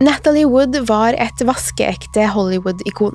Natalie 0.00 0.46
Wood 0.48 0.78
var 0.88 1.12
et 1.20 1.42
vaskeekte 1.44 2.22
Hollywood-ikon. 2.32 3.12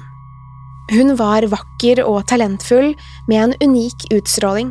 Hun 0.94 1.16
var 1.18 1.48
vakker 1.50 2.04
og 2.06 2.28
talentfull 2.30 2.92
med 3.26 3.40
en 3.40 3.56
unik 3.64 4.06
utstråling. 4.14 4.70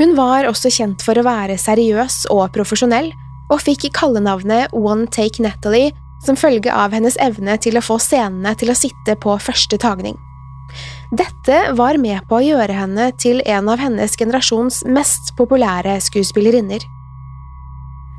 Hun 0.00 0.16
var 0.18 0.48
også 0.50 0.72
kjent 0.74 1.04
for 1.06 1.14
å 1.14 1.22
være 1.22 1.54
seriøs 1.62 2.24
og 2.34 2.48
profesjonell, 2.56 3.12
og 3.54 3.62
fikk 3.62 3.86
kallenavnet 3.94 4.74
One 4.74 5.06
Take 5.14 5.44
Natalie 5.44 5.94
som 6.26 6.34
følge 6.34 6.74
av 6.74 6.90
hennes 6.90 7.14
evne 7.22 7.54
til 7.62 7.78
å 7.78 7.86
få 7.86 8.00
scenene 8.02 8.56
til 8.58 8.74
å 8.74 8.76
sitte 8.76 9.14
på 9.22 9.38
første 9.38 9.78
tagning. 9.78 10.18
Dette 11.14 11.60
var 11.78 12.02
med 12.02 12.18
på 12.26 12.40
å 12.40 12.44
gjøre 12.44 12.82
henne 12.82 13.12
til 13.22 13.44
en 13.46 13.70
av 13.70 13.78
hennes 13.78 14.18
generasjons 14.18 14.82
mest 14.90 15.36
populære 15.38 16.00
skuespillerinner. 16.02 16.82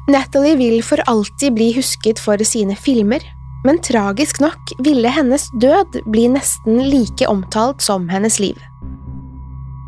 Natalie 0.09 0.57
vil 0.57 0.81
for 0.83 1.01
alltid 1.11 1.53
bli 1.53 1.71
husket 1.75 2.19
for 2.21 2.41
sine 2.47 2.75
filmer, 2.75 3.23
men 3.65 3.81
tragisk 3.83 4.39
nok 4.39 4.73
ville 4.85 5.11
hennes 5.11 5.49
død 5.61 6.01
bli 6.09 6.27
nesten 6.31 6.81
like 6.89 7.27
omtalt 7.27 7.83
som 7.83 8.07
hennes 8.09 8.39
liv. 8.39 8.57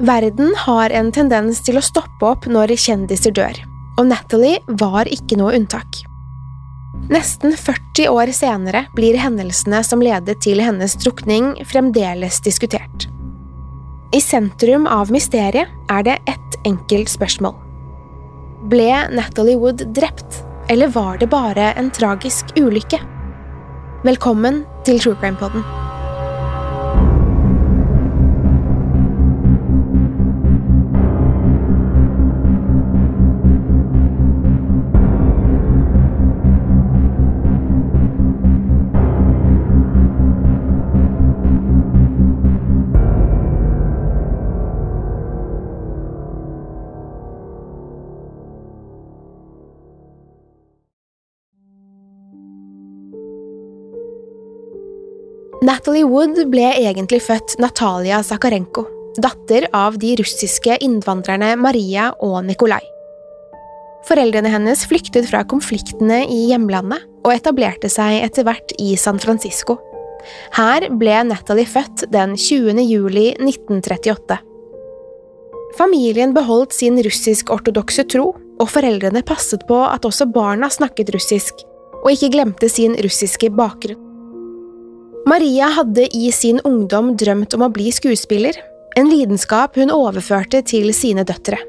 Verden 0.02 0.54
har 0.58 0.90
en 0.90 1.12
tendens 1.14 1.62
til 1.66 1.78
å 1.78 1.86
stoppe 1.86 2.26
opp 2.26 2.48
når 2.50 2.74
kjendiser 2.74 3.34
dør, 3.38 3.58
og 4.00 4.08
Natalie 4.10 4.60
var 4.82 5.10
ikke 5.10 5.38
noe 5.40 5.54
unntak. 5.60 6.02
Nesten 7.12 7.56
40 7.58 8.10
år 8.12 8.32
senere 8.36 8.86
blir 8.98 9.18
hendelsene 9.20 9.82
som 9.86 10.04
ledet 10.04 10.42
til 10.44 10.62
hennes 10.62 10.96
drukning, 11.02 11.54
fremdeles 11.70 12.42
diskutert. 12.46 13.08
I 14.12 14.20
sentrum 14.20 14.90
av 14.92 15.12
mysteriet 15.14 15.72
er 15.90 16.08
det 16.08 16.18
ett 16.28 16.58
enkelt 16.68 17.10
spørsmål. 17.10 17.71
Ble 18.70 19.08
Natalie 19.10 19.58
Wood 19.58 19.88
drept, 19.96 20.44
eller 20.70 20.88
var 20.88 21.18
det 21.18 21.32
bare 21.32 21.72
en 21.74 21.88
tragisk 21.90 22.46
ulykke? 22.60 23.00
Velkommen 24.06 24.62
til 24.86 25.02
True 25.02 25.18
Crime 25.18 25.40
Podden. 25.42 25.66
Natalie 55.62 56.08
Wood 56.10 56.40
ble 56.50 56.72
egentlig 56.74 57.20
født 57.22 57.60
Natalia 57.62 58.24
Zakarenko, 58.26 58.82
datter 59.22 59.68
av 59.78 60.00
de 60.02 60.16
russiske 60.18 60.80
innvandrerne 60.82 61.52
Maria 61.62 62.08
og 62.26 62.40
Nikolai. 62.48 62.82
Foreldrene 64.10 64.50
hennes 64.50 64.82
flyktet 64.90 65.30
fra 65.30 65.44
konfliktene 65.46 66.24
i 66.26 66.48
hjemlandet 66.50 67.06
og 67.22 67.36
etablerte 67.36 67.94
seg 67.94 68.24
etter 68.26 68.50
hvert 68.50 68.74
i 68.82 68.96
San 68.98 69.22
Francisco. 69.22 69.78
Her 70.58 70.90
ble 70.98 71.22
Natalie 71.30 71.70
født 71.70 72.08
den 72.10 72.34
20. 72.34 72.82
juli 72.82 73.30
1938. 73.38 74.42
Familien 75.78 76.34
beholdt 76.34 76.74
sin 76.74 76.98
russisk-ortodokse 77.06 78.10
tro, 78.10 78.32
og 78.34 78.70
foreldrene 78.70 79.22
passet 79.22 79.70
på 79.70 79.78
at 79.86 80.10
også 80.10 80.26
barna 80.34 80.74
snakket 80.74 81.14
russisk, 81.14 81.68
og 82.02 82.16
ikke 82.16 82.34
glemte 82.34 82.70
sin 82.70 82.98
russiske 82.98 83.54
bakgrunn. 83.54 84.08
Maria 85.26 85.68
hadde 85.70 86.08
i 86.18 86.32
sin 86.32 86.60
ungdom 86.66 87.14
drømt 87.18 87.54
om 87.54 87.68
å 87.68 87.70
bli 87.74 87.92
skuespiller, 87.94 88.56
en 88.98 89.10
lidenskap 89.10 89.78
hun 89.78 89.94
overførte 89.94 90.64
til 90.66 90.90
sine 90.98 91.24
døtre. 91.28 91.60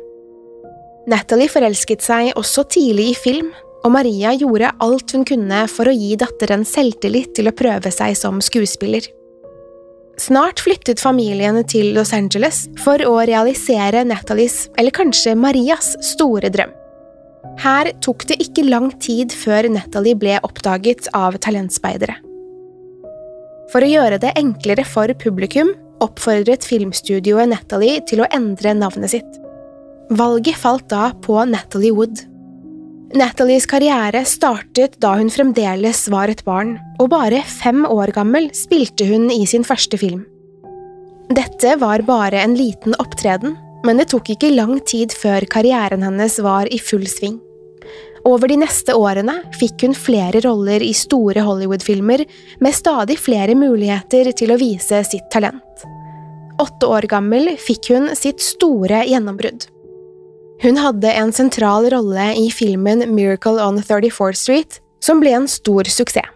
Natalie 1.11 1.51
forelsket 1.53 2.01
seg 2.05 2.31
også 2.39 2.65
tidlig 2.73 3.11
i 3.11 3.19
film, 3.19 3.51
og 3.83 3.93
Maria 3.93 4.33
gjorde 4.39 4.71
alt 4.81 5.13
hun 5.13 5.27
kunne 5.29 5.67
for 5.69 5.91
å 5.91 5.95
gi 5.95 6.15
datteren 6.17 6.65
selvtillit 6.65 7.35
til 7.37 7.51
å 7.51 7.55
prøve 7.59 7.93
seg 7.93 8.17
som 8.17 8.41
skuespiller. 8.41 9.05
Snart 10.23 10.63
flyttet 10.63 11.01
familien 11.03 11.59
til 11.69 11.93
Los 11.97 12.13
Angeles 12.17 12.67
for 12.81 13.05
å 13.05 13.19
realisere 13.27 14.05
Nathalies, 14.07 14.69
eller 14.79 14.95
kanskje 14.95 15.37
Marias, 15.37 15.93
store 16.15 16.53
drøm. 16.53 16.73
Her 17.61 17.93
tok 18.01 18.25
det 18.31 18.41
ikke 18.45 18.65
lang 18.65 18.93
tid 19.03 19.35
før 19.35 19.69
Natalie 19.73 20.17
ble 20.17 20.39
oppdaget 20.47 21.11
av 21.17 21.37
talentspeidere. 21.43 22.17
For 23.73 23.85
å 23.85 23.89
gjøre 23.89 24.19
det 24.21 24.35
enklere 24.37 24.85
for 24.85 25.13
publikum 25.17 25.73
oppfordret 26.03 26.67
filmstudioet 26.67 27.51
Natalie 27.53 28.03
til 28.09 28.23
å 28.23 28.29
endre 28.35 28.75
navnet 28.77 29.15
sitt. 29.15 29.39
Valget 30.13 30.59
falt 30.61 30.89
da 30.93 31.11
på 31.25 31.39
Natalie 31.49 31.95
Wood. 31.95 32.27
Natalies 33.17 33.67
karriere 33.69 34.23
startet 34.29 34.97
da 35.05 35.15
hun 35.19 35.29
fremdeles 35.33 36.07
var 36.13 36.33
et 36.33 36.41
barn, 36.47 36.79
og 37.01 37.11
bare 37.13 37.43
fem 37.45 37.85
år 37.89 38.13
gammel 38.17 38.49
spilte 38.57 39.07
hun 39.09 39.29
i 39.33 39.45
sin 39.49 39.65
første 39.69 40.01
film. 40.01 40.25
Dette 41.33 41.77
var 41.81 42.05
bare 42.09 42.41
en 42.41 42.57
liten 42.57 42.97
opptreden, 43.01 43.57
men 43.87 44.01
det 44.01 44.11
tok 44.13 44.33
ikke 44.35 44.53
lang 44.53 44.79
tid 44.89 45.13
før 45.17 45.45
karrieren 45.53 46.05
hennes 46.05 46.39
var 46.45 46.69
i 46.73 46.81
full 46.81 47.05
sving. 47.09 47.39
Over 48.25 48.49
de 48.49 48.57
neste 48.61 48.95
årene 48.95 49.41
fikk 49.59 49.83
hun 49.83 49.97
flere 49.99 50.41
roller 50.45 50.83
i 50.85 50.93
store 50.95 51.43
Hollywood-filmer, 51.43 52.23
med 52.63 52.75
stadig 52.75 53.19
flere 53.19 53.57
muligheter 53.59 54.31
til 54.39 54.55
å 54.55 54.59
vise 54.61 55.03
sitt 55.09 55.27
talent. 55.35 55.87
Åtte 56.63 56.87
år 56.87 57.09
gammel 57.11 57.57
fikk 57.59 57.91
hun 57.91 58.13
sitt 58.19 58.43
store 58.45 59.03
gjennombrudd. 59.09 59.67
Hun 60.63 60.79
hadde 60.79 61.11
en 61.19 61.33
sentral 61.35 61.89
rolle 61.91 62.29
i 62.39 62.47
filmen 62.55 63.03
Miracle 63.11 63.59
on 63.59 63.83
34th 63.83 64.39
Street, 64.39 64.79
som 65.03 65.19
ble 65.19 65.35
en 65.35 65.51
stor 65.51 65.91
suksess. 65.91 66.31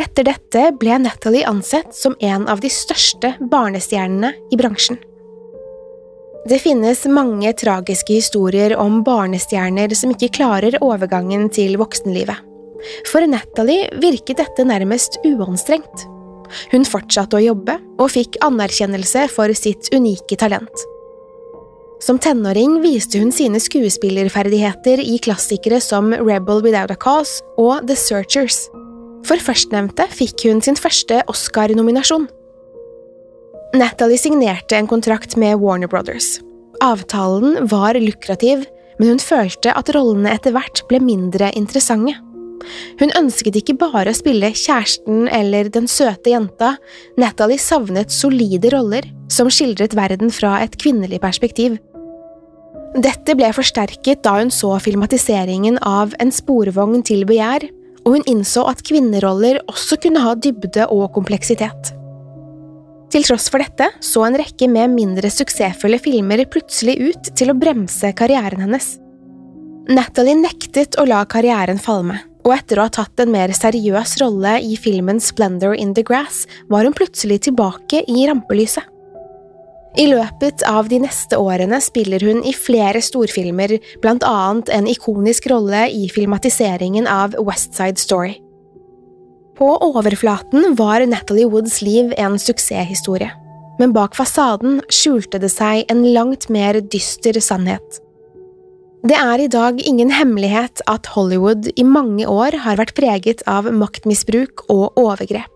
Etter 0.00 0.24
dette 0.24 0.70
ble 0.80 0.96
Natalie 1.02 1.44
ansett 1.46 1.92
som 1.94 2.16
en 2.24 2.46
av 2.48 2.62
de 2.64 2.70
største 2.72 3.34
barnestjernene 3.52 4.32
i 4.50 4.56
bransjen. 4.56 4.96
Det 6.42 6.58
finnes 6.58 7.04
mange 7.06 7.52
tragiske 7.54 8.16
historier 8.18 8.74
om 8.74 9.02
barnestjerner 9.06 9.92
som 9.94 10.10
ikke 10.10 10.32
klarer 10.40 10.74
overgangen 10.82 11.46
til 11.54 11.76
voksenlivet. 11.78 12.40
For 13.06 13.22
Natalie 13.30 13.86
virket 14.02 14.40
dette 14.42 14.66
nærmest 14.66 15.20
uanstrengt. 15.22 16.08
Hun 16.72 16.82
fortsatte 16.84 17.38
å 17.38 17.44
jobbe, 17.44 17.78
og 18.02 18.10
fikk 18.12 18.40
anerkjennelse 18.42 19.28
for 19.30 19.54
sitt 19.56 19.86
unike 19.94 20.36
talent. 20.36 20.82
Som 22.02 22.18
tenåring 22.18 22.80
viste 22.82 23.22
hun 23.22 23.30
sine 23.30 23.62
skuespillerferdigheter 23.62 24.98
i 24.98 25.20
klassikere 25.22 25.78
som 25.80 26.10
Rebel 26.10 26.64
Without 26.66 26.90
a 26.90 26.98
Cause 26.98 27.38
og 27.54 27.86
The 27.86 27.94
Searchers. 27.94 28.64
For 29.22 29.38
førstnevnte 29.38 30.10
fikk 30.10 30.48
hun 30.50 30.58
sin 30.66 30.74
første 30.74 31.22
Oscar-nominasjon. 31.30 32.26
Natalie 33.72 34.18
signerte 34.18 34.76
en 34.76 34.86
kontrakt 34.86 35.36
med 35.36 35.56
Warner 35.58 35.88
Brothers. 35.88 36.40
Avtalen 36.80 37.68
var 37.68 37.94
lukrativ, 37.94 38.66
men 38.98 39.08
hun 39.08 39.22
følte 39.22 39.72
at 39.72 39.88
rollene 39.96 40.34
etter 40.34 40.52
hvert 40.52 40.82
ble 40.90 41.00
mindre 41.00 41.48
interessante. 41.56 42.12
Hun 43.00 43.14
ønsket 43.16 43.56
ikke 43.58 43.78
bare 43.80 44.12
å 44.12 44.16
spille 44.16 44.52
kjæresten 44.52 45.24
eller 45.32 45.70
den 45.72 45.88
søte 45.88 46.34
jenta, 46.34 46.74
Natalie 47.16 47.58
savnet 47.58 48.12
solide 48.12 48.74
roller 48.74 49.08
som 49.32 49.48
skildret 49.48 49.96
verden 49.96 50.30
fra 50.30 50.58
et 50.60 50.76
kvinnelig 50.76 51.22
perspektiv. 51.24 51.80
Dette 52.92 53.38
ble 53.38 53.48
forsterket 53.56 54.20
da 54.26 54.36
hun 54.36 54.52
så 54.52 54.74
filmatiseringen 54.84 55.80
av 55.80 56.12
En 56.20 56.28
sporvogn 56.28 57.00
til 57.08 57.24
begjær, 57.24 57.64
og 58.04 58.18
hun 58.18 58.28
innså 58.28 58.68
at 58.68 58.84
kvinneroller 58.84 59.62
også 59.64 59.96
kunne 60.04 60.20
ha 60.20 60.36
dybde 60.36 60.90
og 60.92 61.08
kompleksitet. 61.16 61.94
Til 63.12 63.26
tross 63.28 63.50
for 63.52 63.60
dette 63.60 63.90
så 64.00 64.24
en 64.24 64.38
rekke 64.40 64.68
med 64.72 64.94
mindre 64.94 65.28
suksessfulle 65.32 65.98
filmer 66.00 66.46
plutselig 66.48 66.96
ut 67.10 67.32
til 67.36 67.52
å 67.52 67.56
bremse 67.58 68.08
karrieren 68.16 68.64
hennes. 68.64 68.94
Natalie 69.92 70.38
nektet 70.38 70.96
å 70.96 71.04
la 71.08 71.24
karrieren 71.28 71.80
falme, 71.82 72.20
og 72.46 72.54
etter 72.54 72.78
å 72.78 72.86
ha 72.86 72.92
tatt 72.94 73.20
en 73.20 73.32
mer 73.34 73.52
seriøs 73.52 74.14
rolle 74.22 74.54
i 74.64 74.78
filmen 74.80 75.20
Splendor 75.20 75.74
in 75.76 75.92
the 75.92 76.04
Grass, 76.06 76.46
var 76.72 76.86
hun 76.86 76.96
plutselig 76.96 77.42
tilbake 77.48 78.04
i 78.08 78.24
rampelyset. 78.30 78.88
I 80.00 80.06
løpet 80.08 80.62
av 80.64 80.86
de 80.88 81.02
neste 81.02 81.36
årene 81.36 81.76
spiller 81.84 82.22
hun 82.24 82.40
i 82.48 82.54
flere 82.56 83.02
storfilmer, 83.04 83.74
blant 84.00 84.24
annet 84.24 84.72
en 84.72 84.88
ikonisk 84.88 85.50
rolle 85.52 85.84
i 85.92 86.06
filmatiseringen 86.08 87.10
av 87.10 87.36
West 87.44 87.76
Side 87.76 88.00
Story. 88.00 88.38
På 89.58 89.74
overflaten 89.84 90.74
var 90.78 91.04
Natalie 91.06 91.46
Woods 91.46 91.82
liv 91.82 92.14
en 92.18 92.38
suksesshistorie, 92.38 93.30
men 93.78 93.92
bak 93.92 94.16
fasaden 94.16 94.80
skjulte 94.88 95.40
det 95.42 95.50
seg 95.52 95.84
en 95.92 96.06
langt 96.14 96.48
mer 96.52 96.80
dyster 96.80 97.36
sannhet. 97.40 98.00
Det 99.02 99.18
er 99.18 99.42
i 99.42 99.50
dag 99.50 99.80
ingen 99.82 100.12
hemmelighet 100.14 100.80
at 100.86 101.08
Hollywood 101.10 101.66
i 101.74 101.82
mange 101.82 102.22
år 102.30 102.54
har 102.64 102.78
vært 102.78 102.94
preget 102.94 103.42
av 103.50 103.66
maktmisbruk 103.66 104.62
og 104.70 104.94
overgrep. 105.00 105.50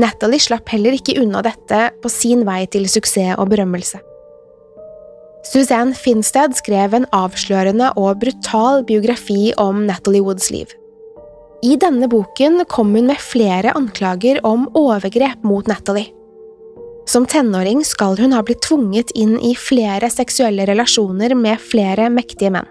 Natalie 0.00 0.42
slapp 0.42 0.72
heller 0.72 0.96
ikke 0.96 1.18
unna 1.20 1.44
dette 1.44 1.82
på 2.02 2.10
sin 2.10 2.42
vei 2.48 2.64
til 2.66 2.88
suksess 2.90 3.36
og 3.38 3.52
berømmelse. 3.52 4.00
Suzanne 5.44 5.92
Finstead 5.94 6.56
skrev 6.56 6.96
en 6.96 7.04
avslørende 7.12 7.92
og 8.00 8.16
brutal 8.22 8.80
biografi 8.88 9.52
om 9.60 9.84
Natalie 9.84 10.24
Woods 10.24 10.48
liv. 10.50 10.72
I 11.64 11.76
denne 11.80 12.08
boken 12.12 12.64
kom 12.68 12.90
hun 12.94 13.06
med 13.08 13.20
flere 13.24 13.72
anklager 13.72 14.42
om 14.44 14.66
overgrep 14.76 15.46
mot 15.48 15.66
Natalie. 15.66 16.10
Som 17.08 17.24
tenåring 17.26 17.80
skal 17.84 18.18
hun 18.20 18.34
ha 18.36 18.42
blitt 18.44 18.60
tvunget 18.66 19.12
inn 19.16 19.38
i 19.40 19.54
flere 19.56 20.10
seksuelle 20.12 20.66
relasjoner 20.68 21.32
med 21.36 21.62
flere 21.62 22.10
mektige 22.12 22.52
menn. 22.52 22.68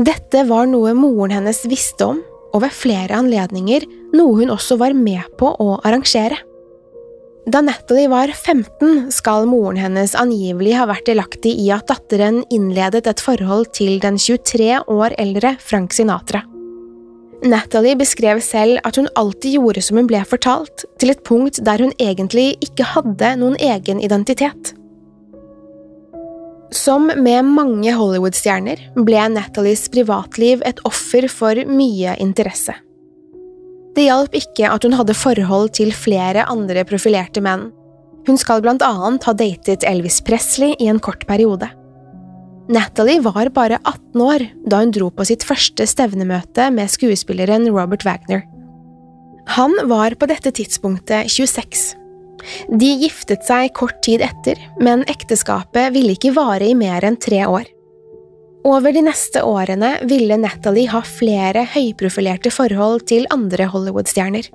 Dette 0.00 0.44
var 0.48 0.68
noe 0.68 0.92
moren 0.96 1.32
hennes 1.38 1.62
visste 1.68 2.10
om, 2.12 2.20
og 2.52 2.64
ved 2.64 2.76
flere 2.76 3.16
anledninger 3.16 3.88
noe 4.16 4.36
hun 4.42 4.52
også 4.52 4.76
var 4.80 4.96
med 4.96 5.24
på 5.40 5.54
å 5.56 5.78
arrangere. 5.78 6.42
Da 7.48 7.64
Natalie 7.64 8.10
var 8.12 8.28
15, 8.36 9.08
skal 9.16 9.48
moren 9.48 9.80
hennes 9.80 10.12
angivelig 10.18 10.76
ha 10.76 10.84
vært 10.92 11.08
delaktig 11.08 11.56
i 11.56 11.70
at 11.72 11.88
datteren 11.88 12.42
innledet 12.52 13.06
et 13.08 13.24
forhold 13.24 13.72
til 13.76 13.96
den 14.02 14.20
23 14.20 14.74
år 14.92 15.16
eldre 15.16 15.56
Frank 15.64 15.96
Sinatra. 15.96 16.44
Natalie 17.40 17.96
beskrev 17.96 18.42
selv 18.44 18.82
at 18.84 18.98
hun 19.00 19.08
alltid 19.16 19.56
gjorde 19.56 19.82
som 19.84 19.96
hun 19.96 20.08
ble 20.10 20.20
fortalt, 20.28 20.84
til 21.00 21.12
et 21.14 21.22
punkt 21.24 21.62
der 21.64 21.80
hun 21.80 21.94
egentlig 21.96 22.58
ikke 22.64 22.84
hadde 22.92 23.32
noen 23.40 23.56
egen 23.56 24.02
identitet. 24.04 24.74
Som 26.70 27.08
med 27.08 27.48
mange 27.48 27.94
Hollywood-stjerner 27.96 28.82
ble 28.94 29.24
Natalies 29.32 29.88
privatliv 29.90 30.62
et 30.68 30.84
offer 30.86 31.26
for 31.32 31.58
mye 31.66 32.14
interesse. 32.22 32.76
Det 33.96 34.06
hjalp 34.06 34.36
ikke 34.38 34.68
at 34.70 34.84
hun 34.86 34.94
hadde 34.94 35.16
forhold 35.18 35.72
til 35.80 35.90
flere 35.96 36.44
andre 36.46 36.84
profilerte 36.86 37.42
menn. 37.42 37.70
Hun 38.28 38.38
skal 38.38 38.62
blant 38.62 38.84
annet 38.86 39.24
ha 39.26 39.34
datet 39.34 39.86
Elvis 39.88 40.20
Presley 40.22 40.76
i 40.78 40.92
en 40.92 41.00
kort 41.02 41.24
periode. 41.26 41.66
Natalie 42.70 43.18
var 43.20 43.48
bare 43.50 43.80
18 43.82 44.22
år 44.22 44.44
da 44.70 44.78
hun 44.78 44.92
dro 44.94 45.08
på 45.10 45.24
sitt 45.26 45.42
første 45.46 45.88
stevnemøte 45.90 46.68
med 46.70 46.90
skuespilleren 46.92 47.66
Robert 47.74 48.04
Wagner. 48.06 48.44
Han 49.56 49.74
var 49.90 50.14
på 50.14 50.28
dette 50.30 50.52
tidspunktet 50.54 51.32
26. 51.34 51.96
De 52.70 52.90
giftet 53.02 53.42
seg 53.48 53.72
kort 53.74 53.98
tid 54.06 54.22
etter, 54.22 54.60
men 54.78 55.02
ekteskapet 55.10 55.90
ville 55.96 56.14
ikke 56.14 56.34
vare 56.36 56.68
i 56.70 56.76
mer 56.78 57.04
enn 57.08 57.18
tre 57.18 57.42
år. 57.48 57.66
Over 58.70 58.94
de 58.94 59.02
neste 59.02 59.42
årene 59.42 59.96
ville 60.06 60.38
Natalie 60.38 60.92
ha 60.92 61.00
flere 61.02 61.64
høyprofilerte 61.74 62.52
forhold 62.54 63.02
til 63.10 63.26
andre 63.34 63.66
Hollywood-stjerner. 63.72 64.46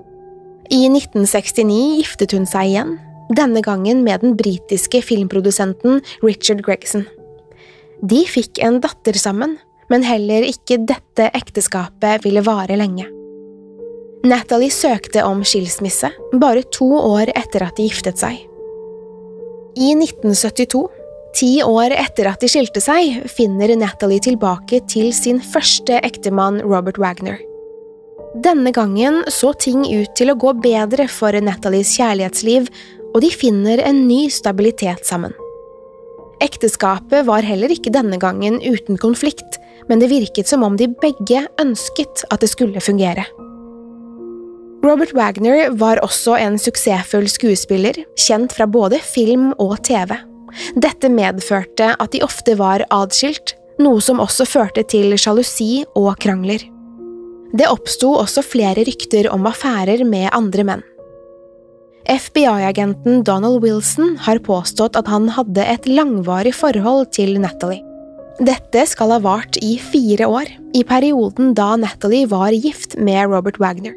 I 0.72 0.82
1969 0.88 2.00
giftet 2.00 2.38
hun 2.38 2.48
seg 2.48 2.72
igjen, 2.72 2.96
denne 3.36 3.62
gangen 3.66 4.06
med 4.06 4.24
den 4.24 4.40
britiske 4.40 5.04
filmprodusenten 5.04 6.00
Richard 6.24 6.64
Gregson. 6.64 7.08
De 8.06 8.22
fikk 8.30 8.60
en 8.62 8.78
datter 8.84 9.18
sammen, 9.18 9.56
men 9.90 10.04
heller 10.06 10.46
ikke 10.46 10.78
dette 10.86 11.30
ekteskapet 11.34 12.26
ville 12.26 12.44
vare 12.46 12.78
lenge. 12.78 13.08
Natalie 14.26 14.74
søkte 14.74 15.24
om 15.26 15.42
skilsmisse 15.46 16.12
bare 16.42 16.66
to 16.74 16.88
år 16.98 17.32
etter 17.38 17.66
at 17.66 17.78
de 17.78 17.86
giftet 17.88 18.22
seg. 18.22 18.38
I 19.76 19.92
1972, 19.98 20.84
ti 21.38 21.50
år 21.66 21.96
etter 21.96 22.30
at 22.30 22.44
de 22.44 22.50
skilte 22.52 22.84
seg, 22.84 23.26
finner 23.32 23.74
Natalie 23.80 24.22
tilbake 24.24 24.82
til 24.92 25.12
sin 25.16 25.42
første 25.42 25.98
ektemann 26.06 26.62
Robert 26.66 27.00
Wagner. 27.02 27.40
Denne 28.36 28.74
gangen 28.76 29.24
så 29.32 29.54
ting 29.56 29.86
ut 29.88 30.14
til 30.18 30.34
å 30.34 30.38
gå 30.38 30.54
bedre 30.62 31.08
for 31.10 31.38
Natalies 31.42 31.96
kjærlighetsliv, 31.98 32.70
og 33.16 33.24
de 33.24 33.32
finner 33.32 33.82
en 33.88 34.06
ny 34.10 34.26
stabilitet 34.34 35.08
sammen. 35.08 35.34
Ekteskapet 36.44 37.26
var 37.28 37.46
heller 37.48 37.72
ikke 37.72 37.94
denne 37.94 38.20
gangen 38.20 38.60
uten 38.64 39.00
konflikt, 39.00 39.60
men 39.90 40.02
det 40.02 40.12
virket 40.12 40.50
som 40.50 40.64
om 40.66 40.78
de 40.78 40.90
begge 41.02 41.46
ønsket 41.62 42.26
at 42.32 42.44
det 42.44 42.52
skulle 42.52 42.84
fungere. 42.84 43.26
Robert 44.86 45.16
Wagner 45.18 45.72
var 45.80 46.02
også 46.06 46.36
en 46.38 46.60
suksessfull 46.62 47.26
skuespiller, 47.32 47.98
kjent 48.22 48.54
fra 48.54 48.68
både 48.70 49.00
film 49.02 49.52
og 49.58 49.80
TV. 49.88 50.14
Dette 50.78 51.10
medførte 51.10 51.96
at 51.98 52.14
de 52.14 52.22
ofte 52.26 52.54
var 52.60 52.86
adskilt, 52.94 53.56
noe 53.82 54.04
som 54.04 54.22
også 54.24 54.46
førte 54.48 54.86
til 54.88 55.16
sjalusi 55.20 55.84
og 55.98 56.14
krangler. 56.22 56.62
Det 57.56 57.68
oppsto 57.72 58.12
også 58.20 58.44
flere 58.46 58.84
rykter 58.86 59.30
om 59.32 59.48
affærer 59.50 60.04
med 60.08 60.30
andre 60.36 60.68
menn. 60.68 60.86
FBI-agenten 62.06 63.24
Donald 63.24 63.64
Wilson 63.64 64.18
har 64.22 64.38
påstått 64.46 64.96
at 65.00 65.08
han 65.10 65.28
hadde 65.34 65.66
et 65.66 65.88
langvarig 65.90 66.54
forhold 66.54 67.10
til 67.16 67.40
Natalie. 67.42 67.82
Dette 68.36 68.84
skal 68.90 69.14
ha 69.16 69.20
vart 69.24 69.56
i 69.64 69.78
fire 69.80 70.28
år, 70.28 70.50
i 70.76 70.84
perioden 70.84 71.54
da 71.56 71.76
Natalie 71.80 72.28
var 72.28 72.52
gift 72.52 72.98
med 73.00 73.32
Robert 73.32 73.58
Wagner. 73.64 73.96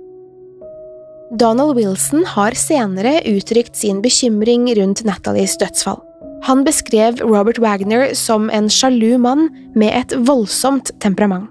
Donald 1.36 1.76
Wilson 1.76 2.24
har 2.24 2.56
senere 2.56 3.18
uttrykt 3.28 3.76
sin 3.76 3.98
bekymring 4.00 4.70
rundt 4.78 5.02
Natalies 5.04 5.58
dødsfall. 5.60 6.00
Han 6.46 6.62
beskrev 6.64 7.18
Robert 7.20 7.58
Wagner 7.58 8.14
som 8.14 8.46
en 8.54 8.70
sjalu 8.70 9.18
mann 9.18 9.48
med 9.74 9.92
et 9.92 10.14
voldsomt 10.24 10.94
temperament. 11.02 11.50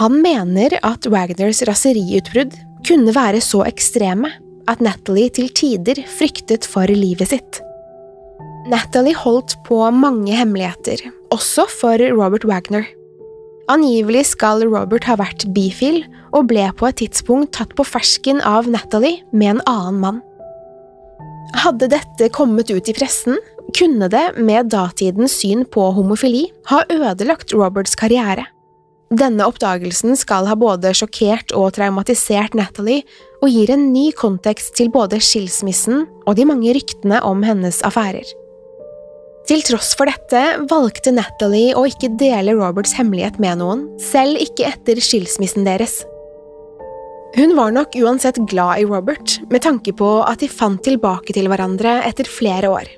Han 0.00 0.18
mener 0.24 0.74
at 0.82 1.06
Wagners 1.06 1.62
raseriutbrudd 1.68 2.56
kunne 2.86 3.14
være 3.14 3.44
så 3.44 3.62
ekstreme 3.68 4.32
at 4.70 4.82
Natalie 4.84 5.30
til 5.30 5.48
tider 5.54 6.02
fryktet 6.18 6.66
for 6.68 6.90
livet 6.90 7.30
sitt. 7.32 7.60
Natalie 8.66 9.14
holdt 9.14 9.54
på 9.66 9.78
mange 9.94 10.34
hemmeligheter, 10.34 11.04
også 11.34 11.68
for 11.70 12.02
Robert 12.18 12.46
Wagner. 12.48 12.86
Angivelig 13.70 14.28
skal 14.34 14.64
Robert 14.66 15.06
ha 15.06 15.16
vært 15.18 15.46
bifil 15.54 16.02
og 16.34 16.48
ble 16.50 16.68
på 16.78 16.88
et 16.90 17.00
tidspunkt 17.02 17.54
tatt 17.58 17.74
på 17.78 17.86
fersken 17.86 18.42
av 18.46 18.68
Natalie 18.70 19.22
med 19.32 19.56
en 19.56 19.62
annen 19.70 20.00
mann. 20.02 20.20
Hadde 21.62 21.88
dette 21.90 22.30
kommet 22.34 22.70
ut 22.74 22.90
i 22.90 22.94
pressen, 22.94 23.38
kunne 23.74 24.10
det, 24.10 24.36
med 24.38 24.70
datidens 24.74 25.34
syn 25.40 25.64
på 25.70 25.88
homofili, 25.94 26.46
ha 26.70 26.82
ødelagt 26.90 27.54
Roberts 27.54 27.94
karriere. 27.98 28.46
Denne 29.14 29.46
oppdagelsen 29.46 30.16
skal 30.18 30.48
ha 30.50 30.56
både 30.58 30.90
sjokkert 30.96 31.52
og 31.54 31.76
traumatisert 31.76 32.56
Natalie, 32.58 33.04
og 33.44 33.52
gir 33.52 33.70
en 33.70 33.92
ny 33.92 34.08
kontekst 34.16 34.74
til 34.78 34.90
både 34.90 35.20
skilsmissen 35.22 36.06
og 36.26 36.34
de 36.38 36.46
mange 36.48 36.72
ryktene 36.74 37.20
om 37.22 37.44
hennes 37.46 37.78
affærer. 37.86 38.26
Til 39.46 39.62
tross 39.62 39.92
for 39.94 40.10
dette 40.10 40.40
valgte 40.66 41.12
Natalie 41.14 41.76
å 41.78 41.84
ikke 41.86 42.10
dele 42.18 42.56
Roberts 42.58 42.96
hemmelighet 42.98 43.38
med 43.38 43.60
noen, 43.60 43.86
selv 44.02 44.42
ikke 44.42 44.66
etter 44.72 44.98
skilsmissen 44.98 45.68
deres. 45.68 46.00
Hun 47.36 47.52
var 47.54 47.70
nok 47.76 47.94
uansett 48.00 48.40
glad 48.50 48.82
i 48.82 48.88
Robert, 48.88 49.36
med 49.52 49.62
tanke 49.62 49.94
på 49.94 50.08
at 50.26 50.42
de 50.42 50.50
fant 50.50 50.82
tilbake 50.82 51.36
til 51.36 51.46
hverandre 51.52 52.00
etter 52.08 52.26
flere 52.26 52.72
år. 52.72 52.90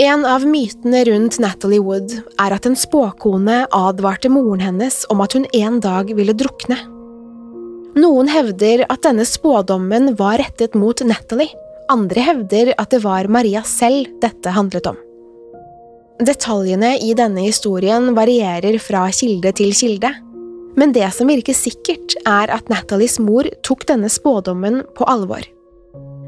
En 0.00 0.26
av 0.26 0.46
mytene 0.46 1.04
rundt 1.04 1.36
Natalie 1.38 1.82
Wood 1.84 2.12
er 2.40 2.54
at 2.56 2.64
en 2.64 2.76
spåkone 2.78 3.66
advarte 3.76 4.30
moren 4.32 4.62
hennes 4.64 5.02
om 5.12 5.20
at 5.20 5.34
hun 5.36 5.44
en 5.52 5.76
dag 5.84 6.08
ville 6.16 6.32
drukne. 6.32 6.78
Noen 8.00 8.30
hevder 8.32 8.86
at 8.86 9.02
denne 9.04 9.26
spådommen 9.28 10.14
var 10.16 10.40
rettet 10.40 10.78
mot 10.78 11.04
Natalie, 11.04 11.52
andre 11.92 12.24
hevder 12.30 12.72
at 12.80 12.96
det 12.96 13.02
var 13.04 13.28
Maria 13.28 13.60
selv 13.68 14.08
dette 14.24 14.56
handlet 14.56 14.88
om. 14.88 14.96
Detaljene 16.24 16.94
i 17.04 17.12
denne 17.12 17.44
historien 17.44 18.14
varierer 18.16 18.80
fra 18.80 19.04
kilde 19.12 19.52
til 19.60 19.76
kilde, 19.76 20.14
men 20.80 20.96
det 20.96 21.12
som 21.12 21.28
virker 21.28 21.52
sikkert, 21.52 22.16
er 22.24 22.48
at 22.56 22.72
Natalies 22.72 23.20
mor 23.20 23.52
tok 23.68 23.84
denne 23.92 24.08
spådommen 24.08 24.80
på 24.96 25.12
alvor. 25.12 25.44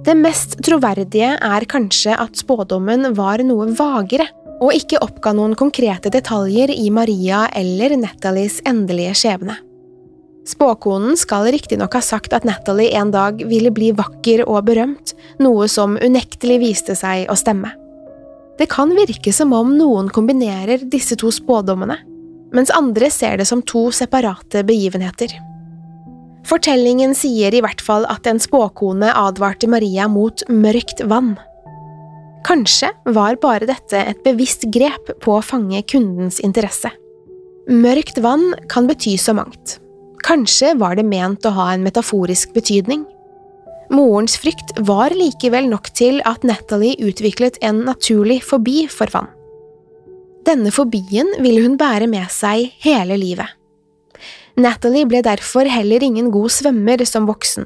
Det 0.02 0.14
mest 0.18 0.56
troverdige 0.66 1.37
er 1.38 1.64
kanskje 1.71 2.16
at 2.18 2.38
spådommen 2.40 3.12
var 3.14 3.38
noe 3.47 3.68
vagere, 3.78 4.26
og 4.62 4.75
ikke 4.75 4.99
oppga 5.02 5.30
noen 5.35 5.54
konkrete 5.59 6.11
detaljer 6.11 6.73
i 6.75 6.88
Maria 6.94 7.44
eller 7.59 7.94
Nathalies 7.99 8.61
endelige 8.66 9.14
skjebne. 9.21 9.56
Spåkonen 10.47 11.14
skal 11.18 11.47
riktignok 11.54 11.94
ha 11.94 12.02
sagt 12.02 12.35
at 12.35 12.47
Natalie 12.47 12.90
en 12.99 13.12
dag 13.14 13.44
ville 13.47 13.71
bli 13.71 13.92
vakker 13.94 14.42
og 14.49 14.64
berømt, 14.66 15.14
noe 15.38 15.68
som 15.71 15.94
unektelig 15.94 16.59
viste 16.64 16.99
seg 16.99 17.30
å 17.30 17.38
stemme. 17.38 17.71
Det 18.59 18.66
kan 18.71 18.90
virke 18.99 19.30
som 19.35 19.54
om 19.54 19.71
noen 19.78 20.11
kombinerer 20.11 20.82
disse 20.82 21.14
to 21.18 21.30
spådommene, 21.30 22.00
mens 22.52 22.75
andre 22.75 23.06
ser 23.11 23.38
det 23.38 23.47
som 23.49 23.62
to 23.62 23.87
separate 23.94 24.66
begivenheter. 24.66 25.30
Fortellingen 26.49 27.14
sier 27.14 27.54
i 27.54 27.61
hvert 27.62 27.80
fall 27.84 28.06
at 28.11 28.26
en 28.26 28.40
spåkone 28.42 29.12
advarte 29.14 29.68
Maria 29.70 30.08
mot 30.11 30.42
mørkt 30.50 31.04
vann. 31.08 31.37
Kanskje 32.42 32.90
var 33.14 33.38
bare 33.42 33.68
dette 33.70 34.00
et 34.00 34.25
bevisst 34.25 34.66
grep 34.75 35.12
på 35.22 35.37
å 35.38 35.44
fange 35.46 35.84
kundens 35.87 36.40
interesse. 36.42 36.90
Mørkt 37.70 38.18
vann 38.18 38.50
kan 38.68 38.88
bety 38.90 39.14
så 39.20 39.37
mangt. 39.38 39.78
Kanskje 40.26 40.75
var 40.78 40.99
det 40.99 41.06
ment 41.06 41.46
å 41.46 41.54
ha 41.54 41.68
en 41.72 41.87
metaforisk 41.87 42.50
betydning. 42.56 43.04
Morens 43.92 44.34
frykt 44.40 44.75
var 44.88 45.14
likevel 45.14 45.68
nok 45.70 45.92
til 45.94 46.18
at 46.26 46.42
Natalie 46.46 46.99
utviklet 47.02 47.58
en 47.62 47.84
naturlig 47.87 48.40
fobi 48.46 48.87
for 48.90 49.11
vann. 49.14 49.30
Denne 50.42 50.72
fobien 50.75 51.28
ville 51.42 51.62
hun 51.62 51.78
bære 51.78 52.08
med 52.11 52.26
seg 52.34 52.72
hele 52.82 53.18
livet. 53.20 53.46
Natalie 54.61 55.06
ble 55.09 55.23
derfor 55.25 55.68
heller 55.68 56.02
ingen 56.04 56.30
god 56.32 56.52
svømmer 56.52 57.00
som 57.09 57.28
voksen, 57.28 57.64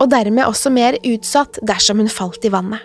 og 0.00 0.10
dermed 0.10 0.48
også 0.48 0.72
mer 0.74 0.98
utsatt 1.06 1.60
dersom 1.62 2.02
hun 2.02 2.10
falt 2.10 2.44
i 2.44 2.50
vannet. 2.50 2.82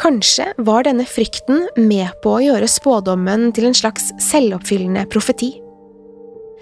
Kanskje 0.00 0.46
var 0.64 0.86
denne 0.86 1.04
frykten 1.04 1.66
med 1.76 2.14
på 2.24 2.38
å 2.38 2.40
gjøre 2.40 2.68
spådommen 2.70 3.50
til 3.52 3.68
en 3.68 3.76
slags 3.76 4.08
selvoppfyllende 4.30 5.04
profeti. 5.12 5.58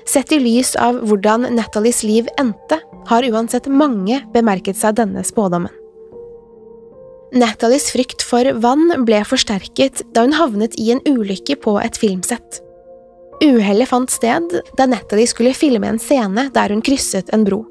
Sett 0.08 0.32
i 0.34 0.40
lys 0.42 0.72
av 0.80 0.98
hvordan 1.06 1.46
Natalies 1.54 2.02
liv 2.02 2.30
endte, 2.40 2.80
har 3.08 3.24
uansett 3.24 3.68
mange 3.70 4.18
bemerket 4.34 4.76
seg 4.76 4.96
denne 4.98 5.22
spådommen. 5.24 5.72
Natalies 7.38 7.90
frykt 7.92 8.24
for 8.24 8.48
vann 8.60 9.04
ble 9.06 9.20
forsterket 9.28 10.02
da 10.16 10.24
hun 10.24 10.34
havnet 10.36 10.74
i 10.80 10.90
en 10.94 11.02
ulykke 11.06 11.58
på 11.60 11.76
et 11.80 11.96
filmsett. 12.00 12.62
Uhellet 13.44 13.88
fant 13.88 14.10
sted 14.10 14.54
da 14.76 14.86
Natalie 14.90 15.28
skulle 15.30 15.54
filme 15.54 15.86
en 15.86 16.00
scene 16.02 16.48
der 16.54 16.74
hun 16.74 16.82
krysset 16.82 17.30
en 17.34 17.44
bro. 17.46 17.62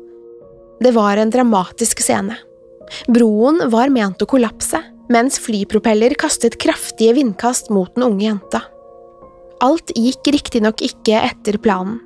Det 0.80 0.94
var 0.96 1.18
en 1.18 1.32
dramatisk 1.34 2.00
scene. 2.06 2.38
Broen 3.12 3.60
var 3.74 3.92
ment 3.92 4.22
å 4.24 4.28
kollapse, 4.30 4.80
mens 5.12 5.40
flypropeller 5.44 6.16
kastet 6.20 6.56
kraftige 6.62 7.18
vindkast 7.18 7.72
mot 7.74 7.92
den 7.96 8.06
unge 8.08 8.28
jenta. 8.30 8.62
Alt 9.66 9.92
gikk 9.98 10.30
riktignok 10.36 10.84
ikke 10.86 11.20
etter 11.32 11.58
planen. 11.60 11.98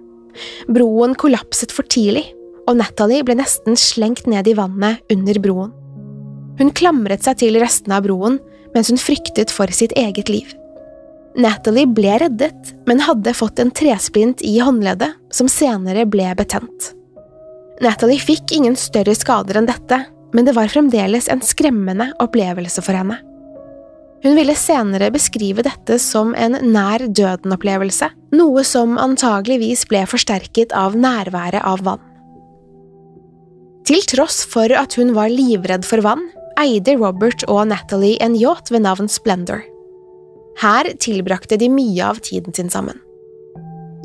Broen 0.71 1.13
kollapset 1.19 1.73
for 1.75 1.85
tidlig, 1.91 2.29
og 2.69 2.77
Natalie 2.79 3.25
ble 3.27 3.35
nesten 3.37 3.75
slengt 3.77 4.29
ned 4.31 4.47
i 4.47 4.55
vannet 4.57 5.03
under 5.11 5.41
broen. 5.43 5.75
Hun 6.61 6.71
klamret 6.77 7.25
seg 7.25 7.41
til 7.41 7.59
restene 7.61 7.99
av 7.99 8.07
broen 8.07 8.39
mens 8.75 8.89
hun 8.89 9.01
fryktet 9.01 9.51
for 9.53 9.69
sitt 9.75 9.93
eget 9.99 10.31
liv. 10.31 10.47
Natalie 11.35 11.87
ble 11.87 12.17
reddet, 12.19 12.73
men 12.85 12.99
hadde 12.99 13.33
fått 13.33 13.59
en 13.59 13.71
tresplint 13.71 14.41
i 14.43 14.57
håndleddet 14.59 15.15
som 15.31 15.47
senere 15.49 16.05
ble 16.09 16.27
betent. 16.35 16.91
Natalie 17.81 18.19
fikk 18.21 18.51
ingen 18.53 18.75
større 18.77 19.15
skader 19.15 19.61
enn 19.61 19.69
dette, 19.69 20.03
men 20.35 20.47
det 20.47 20.55
var 20.55 20.71
fremdeles 20.71 21.29
en 21.31 21.41
skremmende 21.43 22.11
opplevelse 22.23 22.83
for 22.83 22.97
henne. 22.99 23.17
Hun 24.21 24.35
ville 24.37 24.53
senere 24.55 25.09
beskrive 25.11 25.63
dette 25.65 25.97
som 25.99 26.35
en 26.37 26.59
nær 26.73 27.07
døden-opplevelse, 27.07 28.11
noe 28.37 28.63
som 28.67 28.99
antageligvis 29.01 29.87
ble 29.89 30.03
forsterket 30.05 30.75
av 30.77 30.93
nærværet 30.99 31.63
av 31.65 31.81
vann. 31.87 32.03
Til 33.87 34.03
tross 34.05 34.43
for 34.45 34.69
at 34.77 34.93
hun 34.99 35.15
var 35.17 35.31
livredd 35.33 35.87
for 35.87 36.05
vann, 36.05 36.27
eide 36.61 36.99
Robert 36.99 37.47
og 37.49 37.65
Natalie 37.71 38.21
en 38.21 38.37
yacht 38.37 38.69
ved 38.69 38.85
navn 38.85 39.09
Splendor. 39.09 39.65
Her 40.59 40.91
tilbrakte 40.99 41.57
de 41.57 41.69
mye 41.71 42.03
av 42.03 42.19
tiden 42.25 42.53
sin 42.53 42.69
sammen. 42.69 42.99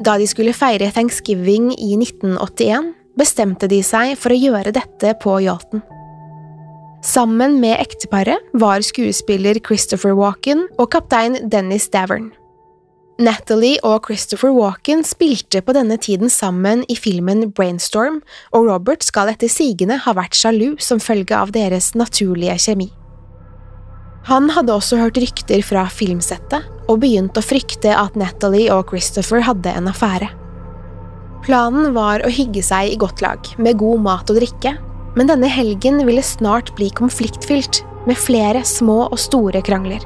Da 0.05 0.19
de 0.21 0.29
skulle 0.29 0.55
feire 0.57 0.93
thanksgiving 0.93 1.73
i 1.73 1.97
1981, 1.97 2.93
bestemte 3.17 3.69
de 3.69 3.81
seg 3.85 4.15
for 4.21 4.35
å 4.35 4.39
gjøre 4.39 4.75
dette 4.77 5.15
på 5.23 5.39
yachten. 5.45 5.83
Sammen 7.07 7.61
med 7.63 7.79
ekteparet 7.79 8.43
var 8.57 8.83
skuespiller 8.85 9.61
Christopher 9.65 10.17
Walken 10.17 10.67
og 10.77 10.91
kaptein 10.93 11.39
Dennis 11.49 11.89
Davern. 11.93 12.33
Natalie 13.17 13.79
og 13.87 14.11
Christopher 14.11 14.53
Walken 14.53 15.01
spilte 15.07 15.63
på 15.65 15.73
denne 15.73 15.97
tiden 15.97 16.29
sammen 16.29 16.83
i 16.93 16.97
filmen 16.99 17.47
Brainstorm, 17.57 18.21
og 18.53 18.69
Robert 18.69 19.07
skal 19.07 19.33
etter 19.33 19.49
sigende 19.49 19.97
ha 20.05 20.17
vært 20.19 20.37
sjalu 20.37 20.75
som 20.83 21.01
følge 21.01 21.33
av 21.33 21.55
deres 21.57 21.95
naturlige 21.97 22.59
kjemi. 22.67 22.91
Han 24.27 24.49
hadde 24.51 24.75
også 24.75 24.99
hørt 24.99 25.21
rykter 25.23 25.61
fra 25.63 25.85
filmsettet 25.87 26.65
og 26.91 26.99
begynt 27.05 27.37
å 27.39 27.45
frykte 27.45 27.93
at 27.95 28.17
Natalie 28.19 28.73
og 28.75 28.91
Christopher 28.91 29.45
hadde 29.47 29.71
en 29.71 29.87
affære. 29.93 30.33
Planen 31.47 31.93
var 31.95 32.25
å 32.27 32.33
hygge 32.33 32.65
seg 32.67 32.91
i 32.91 32.99
godt 32.99 33.23
lag, 33.23 33.47
med 33.63 33.79
god 33.79 34.03
mat 34.03 34.33
og 34.33 34.41
drikke, 34.41 34.73
men 35.15 35.31
denne 35.31 35.51
helgen 35.51 36.03
ville 36.09 36.25
snart 36.27 36.75
bli 36.75 36.91
konfliktfylt, 36.91 37.85
med 38.07 38.19
flere 38.19 38.65
små 38.67 39.05
og 39.07 39.19
store 39.19 39.63
krangler. 39.67 40.03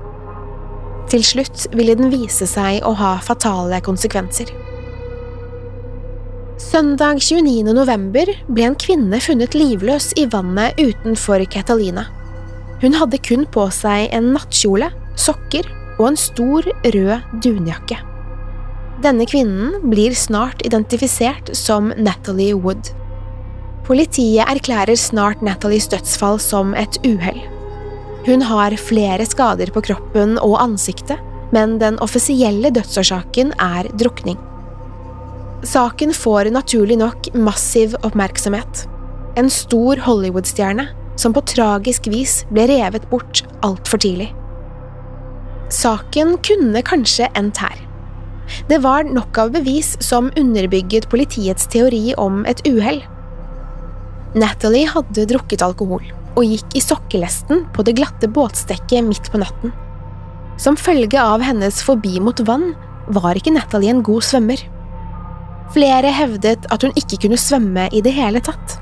Til 1.11 1.25
slutt 1.25 1.67
ville 1.73 1.97
den 1.97 2.13
vise 2.13 2.47
seg 2.49 2.85
å 2.87 2.93
ha 3.01 3.17
fatale 3.25 3.81
konsekvenser. 3.85 4.53
Søndag 6.61 7.25
29. 7.25 7.73
november 7.73 8.29
ble 8.53 8.69
en 8.69 8.77
kvinne 8.77 9.17
funnet 9.25 9.57
livløs 9.57 10.13
i 10.21 10.29
vannet 10.29 10.77
utenfor 10.77 11.49
Catalina. 11.49 12.05
Hun 12.81 12.97
hadde 12.97 13.21
kun 13.21 13.45
på 13.53 13.67
seg 13.75 14.09
en 14.17 14.33
nattkjole, 14.35 14.89
sokker 15.21 15.67
og 15.99 16.07
en 16.11 16.17
stor, 16.21 16.65
rød 16.65 17.41
dunjakke. 17.45 17.99
Denne 19.05 19.25
kvinnen 19.29 19.91
blir 19.93 20.17
snart 20.17 20.65
identifisert 20.65 21.53
som 21.57 21.93
Natalie 21.97 22.57
Wood. 22.57 22.93
Politiet 23.85 24.49
erklærer 24.49 24.97
snart 24.97 25.41
Natalies 25.45 25.89
dødsfall 25.93 26.41
som 26.41 26.75
et 26.77 27.01
uhell. 27.05 27.41
Hun 28.27 28.45
har 28.45 28.77
flere 28.77 29.25
skader 29.29 29.73
på 29.73 29.83
kroppen 29.89 30.37
og 30.39 30.59
ansiktet, 30.61 31.21
men 31.53 31.79
den 31.81 31.97
offisielle 32.05 32.71
dødsårsaken 32.77 33.55
er 33.61 33.89
drukning. 33.99 34.39
Saken 35.67 36.13
får 36.17 36.53
naturlig 36.53 36.97
nok 37.01 37.33
massiv 37.35 37.97
oppmerksomhet. 38.05 38.85
En 39.41 39.51
stor 39.53 40.01
Hollywood-stjerne 40.05 40.87
som 41.21 41.35
på 41.37 41.45
tragisk 41.53 42.09
vis 42.13 42.41
ble 42.51 42.65
revet 42.71 43.05
bort 43.11 43.45
altfor 43.67 44.01
tidlig. 44.01 44.31
Saken 45.71 46.35
kunne 46.47 46.83
kanskje 46.87 47.29
endt 47.39 47.61
her. 47.63 47.77
Det 48.67 48.81
var 48.83 49.07
nok 49.07 49.39
av 49.39 49.53
bevis 49.55 49.93
som 50.03 50.33
underbygget 50.39 51.07
politiets 51.13 51.69
teori 51.71 52.11
om 52.19 52.43
et 52.51 52.65
uhell. 52.67 52.99
Natalie 54.35 54.89
hadde 54.91 55.29
drukket 55.31 55.63
alkohol 55.63 56.03
og 56.39 56.43
gikk 56.47 56.75
i 56.79 56.83
sokkelesten 56.83 57.65
på 57.75 57.85
det 57.87 57.97
glatte 57.99 58.31
båtstekket 58.31 59.07
midt 59.07 59.31
på 59.31 59.43
natten. 59.43 59.75
Som 60.61 60.79
følge 60.79 61.21
av 61.21 61.43
hennes 61.45 61.81
forbi 61.87 62.19
mot 62.23 62.43
vann 62.47 62.73
var 63.15 63.39
ikke 63.39 63.55
Natalie 63.55 63.95
en 63.95 64.05
god 64.07 64.27
svømmer. 64.27 64.61
Flere 65.75 66.11
hevdet 66.15 66.67
at 66.75 66.83
hun 66.83 66.95
ikke 66.99 67.23
kunne 67.25 67.39
svømme 67.39 67.87
i 67.95 68.03
det 68.03 68.15
hele 68.17 68.43
tatt. 68.43 68.80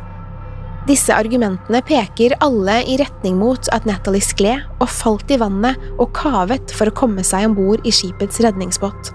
Disse 0.88 1.12
argumentene 1.12 1.82
peker 1.84 2.32
alle 2.44 2.78
i 2.88 2.96
retning 2.96 3.36
mot 3.36 3.68
at 3.76 3.84
Natalie 3.88 4.24
skled 4.24 4.64
og 4.80 4.88
falt 4.88 5.28
i 5.28 5.36
vannet 5.40 5.76
og 5.98 6.14
kavet 6.16 6.72
for 6.72 6.88
å 6.88 6.96
komme 6.96 7.24
seg 7.26 7.44
om 7.50 7.56
bord 7.58 7.84
i 7.84 7.92
skipets 7.92 8.40
redningsbåt. 8.44 9.12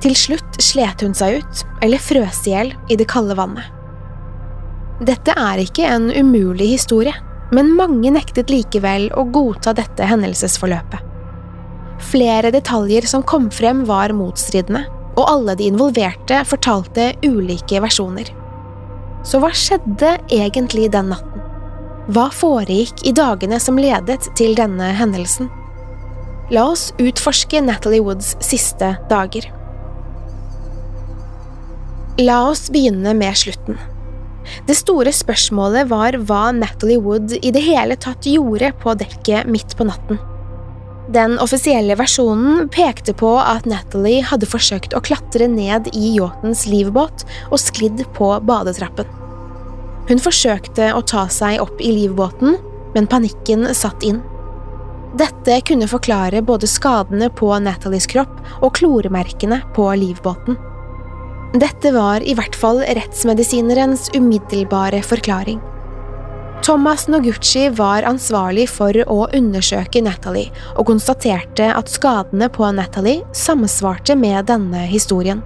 Til 0.00 0.14
slutt 0.16 0.60
slet 0.62 1.02
hun 1.04 1.16
seg 1.16 1.40
ut, 1.42 1.64
eller 1.82 2.00
frøs 2.00 2.44
i 2.46 2.54
hjel, 2.54 2.72
i 2.88 2.96
det 2.96 3.08
kalde 3.10 3.34
vannet. 3.36 3.66
Dette 5.04 5.34
er 5.34 5.60
ikke 5.60 5.88
en 5.90 6.08
umulig 6.12 6.70
historie, 6.76 7.12
men 7.50 7.74
mange 7.76 8.12
nektet 8.14 8.52
likevel 8.52 9.08
å 9.18 9.26
godta 9.32 9.74
dette 9.76 10.06
hendelsesforløpet. 10.06 11.02
Flere 12.10 12.52
detaljer 12.54 13.08
som 13.10 13.26
kom 13.26 13.50
frem 13.52 13.82
var 13.88 14.14
motstridende, 14.16 14.86
og 15.18 15.26
alle 15.26 15.56
de 15.58 15.66
involverte 15.68 16.44
fortalte 16.48 17.10
ulike 17.26 17.82
versjoner. 17.82 18.30
Så 19.26 19.40
hva 19.42 19.50
skjedde 19.52 20.14
egentlig 20.32 20.88
den 20.94 21.10
natten? 21.12 21.46
Hva 22.10 22.30
foregikk 22.34 23.04
i 23.06 23.12
dagene 23.14 23.60
som 23.62 23.78
ledet 23.78 24.30
til 24.38 24.56
denne 24.58 24.88
hendelsen? 24.96 25.50
La 26.50 26.64
oss 26.72 26.88
utforske 26.98 27.60
Natalie 27.62 28.02
Woods 28.02 28.32
siste 28.42 28.94
dager. 29.10 29.46
La 32.18 32.40
oss 32.48 32.66
begynne 32.72 33.14
med 33.14 33.38
slutten. 33.38 33.78
Det 34.66 34.74
store 34.74 35.12
spørsmålet 35.14 35.86
var 35.92 36.16
hva 36.26 36.48
Natalie 36.56 36.98
Wood 36.98 37.36
i 37.38 37.52
det 37.54 37.62
hele 37.62 37.96
tatt 38.00 38.26
gjorde 38.26 38.72
på 38.82 38.96
dekket 38.98 39.46
midt 39.46 39.76
på 39.78 39.86
natten. 39.86 40.18
Den 41.08 41.38
offisielle 41.42 41.96
versjonen 41.98 42.68
pekte 42.68 43.14
på 43.16 43.32
at 43.40 43.66
Natalie 43.66 44.22
hadde 44.26 44.48
forsøkt 44.50 44.94
å 44.94 45.02
klatre 45.02 45.48
ned 45.50 45.88
i 45.96 46.16
yachtens 46.18 46.66
livbåt 46.70 47.24
og 47.48 47.58
sklidd 47.58 48.04
på 48.14 48.34
badetrappen. 48.46 49.08
Hun 50.10 50.20
forsøkte 50.22 50.92
å 50.94 51.00
ta 51.06 51.26
seg 51.30 51.60
opp 51.62 51.80
i 51.80 51.92
livbåten, 51.94 52.58
men 52.94 53.08
panikken 53.10 53.68
satt 53.74 54.04
inn. 54.06 54.20
Dette 55.18 55.56
kunne 55.66 55.88
forklare 55.90 56.42
både 56.46 56.68
skadene 56.70 57.30
på 57.34 57.50
Natalies 57.62 58.06
kropp 58.10 58.36
og 58.60 58.74
kloremerkene 58.78 59.60
på 59.74 59.88
livbåten. 59.98 60.58
Dette 61.58 61.90
var 61.90 62.22
i 62.22 62.36
hvert 62.38 62.54
fall 62.54 62.84
rettsmedisinerens 62.86 64.12
umiddelbare 64.14 65.02
forklaring. 65.02 65.58
Thomas 66.62 67.08
Noguchi 67.08 67.68
var 67.68 68.04
ansvarlig 68.04 68.66
for 68.68 68.92
å 69.08 69.22
undersøke 69.32 70.02
Natalie, 70.04 70.50
og 70.76 70.90
konstaterte 70.90 71.70
at 71.72 71.88
skadene 71.88 72.50
på 72.52 72.68
Natalie 72.76 73.24
samsvarte 73.32 74.12
med 74.18 74.44
denne 74.50 74.82
historien. 74.90 75.40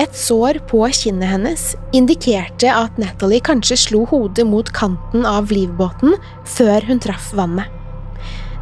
Et 0.00 0.14
sår 0.16 0.62
på 0.70 0.86
kinnet 0.96 1.28
hennes 1.28 1.64
indikerte 1.92 2.72
at 2.72 2.96
Natalie 2.96 3.44
kanskje 3.44 3.76
slo 3.82 4.06
hodet 4.08 4.46
mot 4.48 4.70
kanten 4.72 5.26
av 5.28 5.52
livbåten 5.52 6.16
før 6.48 6.88
hun 6.88 7.02
traff 7.04 7.34
vannet. 7.36 7.68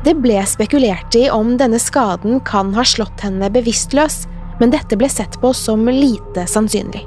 Det 0.02 0.16
ble 0.18 0.40
spekulert 0.46 1.14
i 1.18 1.28
om 1.30 1.54
denne 1.60 1.78
skaden 1.78 2.42
kan 2.46 2.74
ha 2.74 2.82
slått 2.82 3.22
henne 3.22 3.50
bevisstløs, 3.54 4.24
men 4.58 4.74
dette 4.74 4.98
ble 4.98 5.06
sett 5.10 5.38
på 5.38 5.54
som 5.54 5.86
lite 5.86 6.48
sannsynlig. 6.50 7.04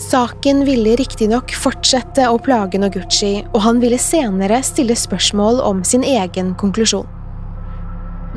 Saken 0.00 0.64
ville 0.64 0.96
riktignok 0.96 1.52
fortsette 1.52 2.24
å 2.30 2.38
plage 2.42 2.80
Noguchi, 2.80 3.42
og 3.52 3.60
han 3.66 3.80
ville 3.82 3.98
senere 4.00 4.62
stille 4.64 4.96
spørsmål 4.96 5.60
om 5.64 5.82
sin 5.84 6.04
egen 6.06 6.54
konklusjon. 6.60 7.08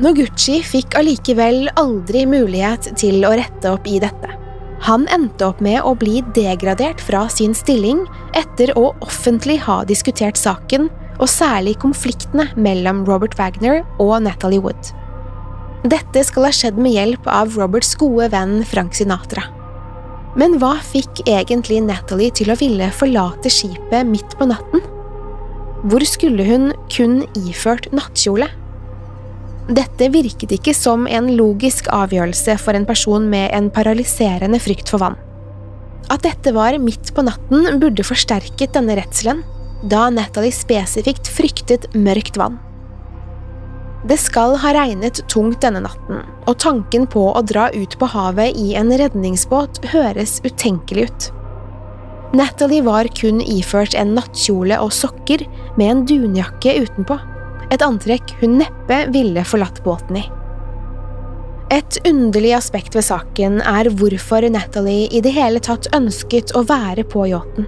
Noguchi 0.02 0.60
fikk 0.60 0.98
allikevel 1.00 1.70
aldri 1.80 2.26
mulighet 2.28 2.90
til 3.00 3.24
å 3.24 3.32
rette 3.38 3.72
opp 3.72 3.88
i 3.88 3.96
dette. 4.02 4.34
Han 4.84 5.06
endte 5.08 5.46
opp 5.48 5.62
med 5.64 5.80
å 5.80 5.94
bli 5.96 6.20
degradert 6.36 7.00
fra 7.00 7.24
sin 7.32 7.56
stilling 7.56 8.04
etter 8.36 8.74
å 8.76 8.90
offentlig 9.00 9.56
ha 9.64 9.80
diskutert 9.88 10.36
saken, 10.36 10.90
og 11.16 11.30
særlig 11.32 11.78
konfliktene 11.80 12.50
mellom 12.60 13.06
Robert 13.08 13.38
Wagner 13.38 13.80
og 13.96 14.18
Natalie 14.26 14.60
Wood. 14.60 14.92
Dette 15.88 16.26
skal 16.28 16.50
ha 16.50 16.52
skjedd 16.52 16.76
med 16.76 16.92
hjelp 16.92 17.28
av 17.30 17.56
Roberts 17.56 17.94
gode 17.96 18.28
venn 18.36 18.58
Frank 18.68 18.92
Sinatra. 18.98 19.55
Men 20.36 20.58
hva 20.60 20.74
fikk 20.84 21.22
egentlig 21.24 21.80
Natalie 21.86 22.34
til 22.36 22.52
å 22.52 22.58
ville 22.60 22.90
forlate 22.92 23.50
skipet 23.52 24.04
midt 24.08 24.36
på 24.36 24.48
natten? 24.50 24.84
Hvor 25.86 26.04
skulle 26.08 26.44
hun 26.44 26.70
kun 26.92 27.22
iført 27.46 27.88
nattkjole? 27.96 28.48
Dette 29.66 30.10
virket 30.14 30.52
ikke 30.54 30.74
som 30.76 31.08
en 31.10 31.32
logisk 31.38 31.88
avgjørelse 31.90 32.54
for 32.62 32.76
en 32.78 32.86
person 32.86 33.24
med 33.32 33.48
en 33.56 33.70
paralyserende 33.72 34.60
frykt 34.62 34.92
for 34.92 35.02
vann. 35.02 35.16
At 36.12 36.22
dette 36.22 36.52
var 36.54 36.76
midt 36.78 37.10
på 37.16 37.24
natten, 37.26 37.66
burde 37.80 38.04
forsterket 38.06 38.76
denne 38.76 38.94
redselen, 39.00 39.42
da 39.82 40.06
Natalie 40.12 40.54
spesifikt 40.54 41.32
fryktet 41.32 41.88
mørkt 41.96 42.38
vann. 42.38 42.60
Det 44.06 44.16
skal 44.22 44.54
ha 44.62 44.70
regnet 44.70 45.18
tungt 45.32 45.64
denne 45.64 45.80
natten, 45.82 46.20
og 46.46 46.58
tanken 46.62 47.08
på 47.10 47.24
å 47.32 47.40
dra 47.42 47.66
ut 47.74 47.96
på 47.98 48.06
havet 48.12 48.54
i 48.54 48.74
en 48.78 48.92
redningsbåt 48.94 49.80
høres 49.90 50.38
utenkelig 50.44 51.08
ut. 51.08 51.26
Natalie 52.36 52.84
var 52.86 53.08
kun 53.18 53.40
iført 53.42 53.96
en 53.98 54.14
nattkjole 54.14 54.78
og 54.82 54.92
sokker 54.94 55.42
med 55.78 55.88
en 55.88 56.04
dunjakke 56.06 56.76
utenpå, 56.84 57.18
et 57.74 57.82
antrekk 57.82 58.36
hun 58.42 58.60
neppe 58.60 59.00
ville 59.14 59.42
forlatt 59.48 59.82
båten 59.82 60.20
i. 60.20 60.26
Et 61.74 61.98
underlig 62.06 62.52
aspekt 62.54 62.94
ved 62.94 63.08
saken 63.08 63.58
er 63.66 63.90
hvorfor 63.90 64.46
Natalie 64.54 65.08
i 65.10 65.22
det 65.24 65.34
hele 65.34 65.58
tatt 65.58 65.90
ønsket 65.96 66.54
å 66.54 66.62
være 66.68 67.02
på 67.10 67.26
yachten. 67.32 67.66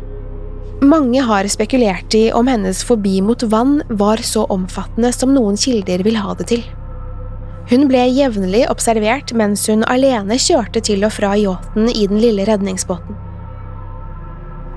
Mange 0.78 1.22
har 1.26 1.46
spekulert 1.50 2.14
i 2.14 2.28
om 2.32 2.46
hennes 2.46 2.84
fobi 2.86 3.18
mot 3.22 3.42
vann 3.42 3.80
var 3.88 4.20
så 4.22 4.44
omfattende 4.46 5.10
som 5.12 5.32
noen 5.34 5.56
kilder 5.58 6.04
vil 6.06 6.18
ha 6.22 6.36
det 6.38 6.46
til. 6.52 6.60
Hun 7.68 7.88
ble 7.90 8.04
jevnlig 8.14 8.62
observert 8.70 9.32
mens 9.36 9.66
hun 9.68 9.82
alene 9.90 10.38
kjørte 10.38 10.80
til 10.86 11.02
og 11.02 11.16
fra 11.16 11.32
yachten 11.36 11.90
i 11.90 12.06
den 12.06 12.22
lille 12.22 12.46
redningsbåten. 12.46 13.18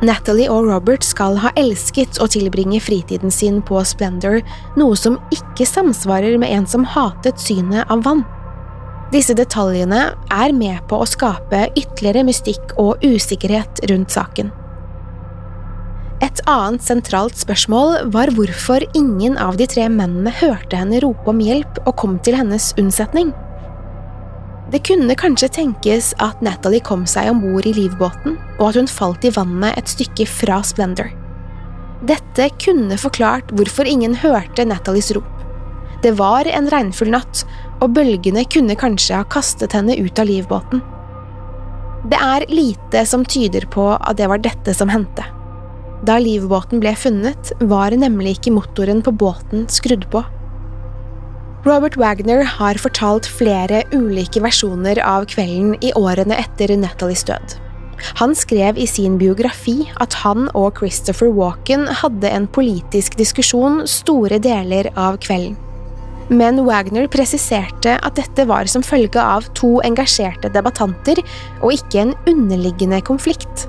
Natalie 0.01 0.49
og 0.49 0.65
Robert 0.71 1.05
skal 1.05 1.37
ha 1.43 1.51
elsket 1.61 2.17
å 2.17 2.25
tilbringe 2.33 2.79
fritiden 2.81 3.29
sin 3.29 3.59
på 3.61 3.83
Splendor, 3.85 4.39
noe 4.81 4.97
som 4.97 5.19
ikke 5.29 5.67
samsvarer 5.69 6.39
med 6.41 6.49
en 6.49 6.65
som 6.65 6.87
hatet 6.95 7.37
synet 7.39 7.85
av 7.93 8.01
vann. 8.07 8.25
Disse 9.13 9.35
detaljene 9.37 10.07
er 10.33 10.55
med 10.57 10.81
på 10.89 11.03
å 11.03 11.05
skape 11.05 11.67
ytterligere 11.75 12.25
mystikk 12.25 12.73
og 12.81 13.05
usikkerhet 13.05 13.83
rundt 13.91 14.17
saken. 14.17 14.49
Et 16.21 16.41
annet 16.45 16.83
sentralt 16.85 17.39
spørsmål 17.41 18.11
var 18.13 18.29
hvorfor 18.37 18.83
ingen 18.97 19.39
av 19.41 19.55
de 19.57 19.65
tre 19.69 19.87
mennene 19.89 20.29
hørte 20.37 20.77
henne 20.77 20.99
rope 21.01 21.25
om 21.31 21.39
hjelp 21.41 21.79
og 21.87 21.95
kom 21.97 22.19
til 22.21 22.37
hennes 22.37 22.67
unnsetning. 22.77 23.31
Det 24.71 24.83
kunne 24.87 25.17
kanskje 25.17 25.49
tenkes 25.57 26.11
at 26.21 26.43
Natalie 26.45 26.83
kom 26.85 27.07
seg 27.09 27.31
om 27.31 27.41
bord 27.41 27.65
i 27.65 27.73
livbåten, 27.75 28.37
og 28.59 28.69
at 28.69 28.77
hun 28.77 28.87
falt 28.87 29.25
i 29.25 29.33
vannet 29.33 29.73
et 29.81 29.89
stykke 29.91 30.29
fra 30.29 30.61
Splendor. 30.63 31.09
Dette 32.07 32.47
kunne 32.61 33.01
forklart 33.01 33.51
hvorfor 33.57 33.89
ingen 33.89 34.13
hørte 34.21 34.65
Natalies 34.69 35.11
rop. 35.17 35.27
Det 36.05 36.13
var 36.21 36.47
en 36.49 36.69
regnfull 36.69 37.11
natt, 37.13 37.43
og 37.81 37.97
bølgene 37.97 38.45
kunne 38.45 38.77
kanskje 38.77 39.17
ha 39.17 39.25
kastet 39.25 39.73
henne 39.73 39.97
ut 39.97 40.21
av 40.21 40.29
livbåten. 40.29 40.85
Det 42.13 42.17
er 42.17 42.47
lite 42.49 43.05
som 43.09 43.25
tyder 43.25 43.65
på 43.73 43.91
at 43.97 44.17
det 44.21 44.29
var 44.29 44.41
dette 44.41 44.73
som 44.77 44.89
hendte. 44.89 45.25
Da 46.07 46.17
livbåten 46.17 46.81
ble 46.81 46.95
funnet, 46.97 47.51
var 47.69 47.93
nemlig 47.93 48.39
ikke 48.39 48.55
motoren 48.55 49.03
på 49.05 49.13
båten 49.13 49.67
skrudd 49.69 50.07
på. 50.13 50.23
Robert 51.61 51.93
Wagner 52.01 52.41
har 52.57 52.79
fortalt 52.81 53.27
flere 53.29 53.83
ulike 53.93 54.41
versjoner 54.41 54.97
av 55.05 55.27
kvelden 55.29 55.75
i 55.85 55.91
årene 55.93 56.39
etter 56.41 56.73
Nathalies 56.73 57.21
død. 57.27 57.53
Han 58.17 58.33
skrev 58.33 58.79
i 58.81 58.87
sin 58.89 59.19
biografi 59.21 59.83
at 60.01 60.15
han 60.23 60.47
og 60.57 60.79
Christopher 60.79 61.29
Walken 61.29 61.85
hadde 62.01 62.31
en 62.33 62.47
politisk 62.49 63.13
diskusjon 63.19 63.83
store 63.85 64.41
deler 64.41 64.89
av 64.97 65.19
kvelden. 65.21 65.59
Men 66.31 66.61
Wagner 66.65 67.09
presiserte 67.11 67.97
at 67.99 68.15
dette 68.15 68.45
var 68.49 68.69
som 68.71 68.81
følge 68.85 69.21
av 69.21 69.45
to 69.57 69.81
engasjerte 69.85 70.49
debattanter, 70.53 71.19
og 71.59 71.75
ikke 71.75 72.05
en 72.05 72.15
underliggende 72.29 73.01
konflikt. 73.05 73.67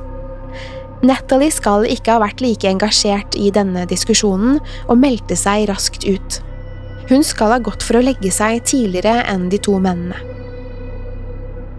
Natalie 1.03 1.51
skal 1.51 1.83
ikke 1.91 2.15
ha 2.15 2.23
vært 2.23 2.43
like 2.45 2.69
engasjert 2.69 3.35
i 3.35 3.51
denne 3.55 3.83
diskusjonen, 3.91 4.61
og 4.87 5.01
meldte 5.03 5.35
seg 5.39 5.67
raskt 5.71 6.07
ut. 6.07 6.39
Hun 7.11 7.27
skal 7.27 7.57
ha 7.57 7.59
gått 7.59 7.83
for 7.83 7.99
å 7.99 8.05
legge 8.05 8.31
seg 8.31 8.63
tidligere 8.71 9.25
enn 9.33 9.49
de 9.51 9.59
to 9.59 9.75
mennene. 9.83 10.21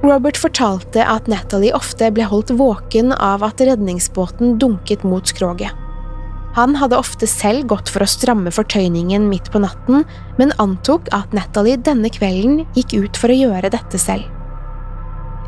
Robert 0.03 0.35
fortalte 0.35 1.05
at 1.07 1.29
Natalie 1.31 1.71
ofte 1.71 2.09
ble 2.11 2.25
holdt 2.27 2.51
våken 2.59 3.13
av 3.15 3.45
at 3.47 3.63
redningsbåten 3.63 4.57
dunket 4.59 5.05
mot 5.07 5.31
skroget. 5.31 5.71
Han 6.57 6.75
hadde 6.77 6.99
ofte 6.99 7.25
selv 7.25 7.69
gått 7.71 7.87
for 7.89 8.03
å 8.03 8.09
stramme 8.11 8.51
fortøyningen 8.53 9.29
midt 9.31 9.47
på 9.53 9.63
natten, 9.63 10.03
men 10.37 10.51
antok 10.61 11.07
at 11.15 11.31
Natalie 11.33 11.79
denne 11.79 12.11
kvelden 12.13 12.65
gikk 12.75 12.97
ut 12.99 13.17
for 13.17 13.31
å 13.31 13.39
gjøre 13.39 13.71
dette 13.73 14.01
selv. 14.01 14.27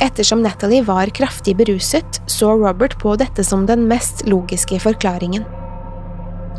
Ettersom 0.02 0.42
Natalie 0.44 0.84
var 0.84 1.08
kraftig 1.16 1.56
beruset, 1.58 2.22
så 2.28 2.52
Robert 2.52 2.98
på 3.00 3.16
dette 3.16 3.44
som 3.44 3.66
den 3.66 3.88
mest 3.88 4.26
logiske 4.28 4.80
forklaringen. 4.84 5.46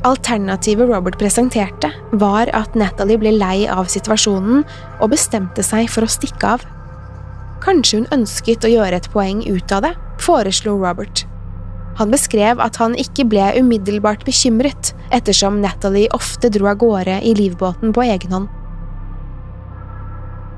Alternativet 0.07 0.89
Robert 0.89 1.19
presenterte, 1.19 1.91
var 2.13 2.49
at 2.57 2.75
Natalie 2.79 3.19
ble 3.21 3.35
lei 3.37 3.67
av 3.69 3.91
situasjonen 3.93 4.65
og 5.01 5.13
bestemte 5.13 5.65
seg 5.67 5.91
for 5.93 6.07
å 6.07 6.11
stikke 6.11 6.57
av. 6.57 6.67
Kanskje 7.65 8.01
hun 8.01 8.13
ønsket 8.15 8.65
å 8.65 8.73
gjøre 8.73 9.01
et 9.01 9.09
poeng 9.13 9.43
ut 9.45 9.73
av 9.73 9.85
det, 9.85 9.95
foreslo 10.23 10.77
Robert. 10.81 11.27
Han 11.97 12.13
beskrev 12.13 12.61
at 12.61 12.77
han 12.81 12.97
ikke 13.01 13.25
ble 13.29 13.51
umiddelbart 13.57 14.25
bekymret, 14.29 14.93
ettersom 15.17 15.63
Natalie 15.63 16.13
ofte 16.17 16.53
dro 16.53 16.69
av 16.69 16.81
gårde 16.81 17.23
i 17.25 17.33
livbåten 17.37 17.93
på 17.97 18.05
egen 18.05 18.37
hånd. 18.37 18.53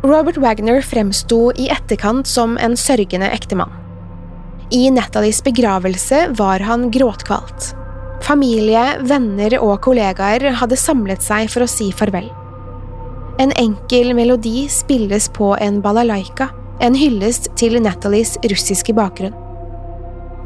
Robert 0.02 0.36
Wagner 0.38 0.78
fremsto 0.80 1.48
i 1.58 1.66
etterkant 1.74 2.26
som 2.30 2.54
en 2.62 2.76
sørgende 2.78 3.26
ektemann. 3.34 3.72
I 4.70 4.90
Nathalies 4.94 5.40
begravelse 5.42 6.28
var 6.38 6.62
han 6.62 6.90
gråtkvalt. 6.94 7.72
Familie, 8.22 8.84
venner 9.02 9.56
og 9.58 9.80
kollegaer 9.82 10.44
hadde 10.60 10.78
samlet 10.78 11.24
seg 11.24 11.50
for 11.50 11.64
å 11.64 11.70
si 11.70 11.88
farvel. 11.90 12.28
En 13.42 13.50
enkel 13.58 14.12
melodi 14.14 14.68
spilles 14.70 15.26
på 15.34 15.50
en 15.58 15.82
balalaika, 15.82 16.50
en 16.84 16.94
hyllest 16.94 17.50
til 17.58 17.80
Nathalies 17.82 18.36
russiske 18.46 18.94
bakgrunn. 18.94 19.34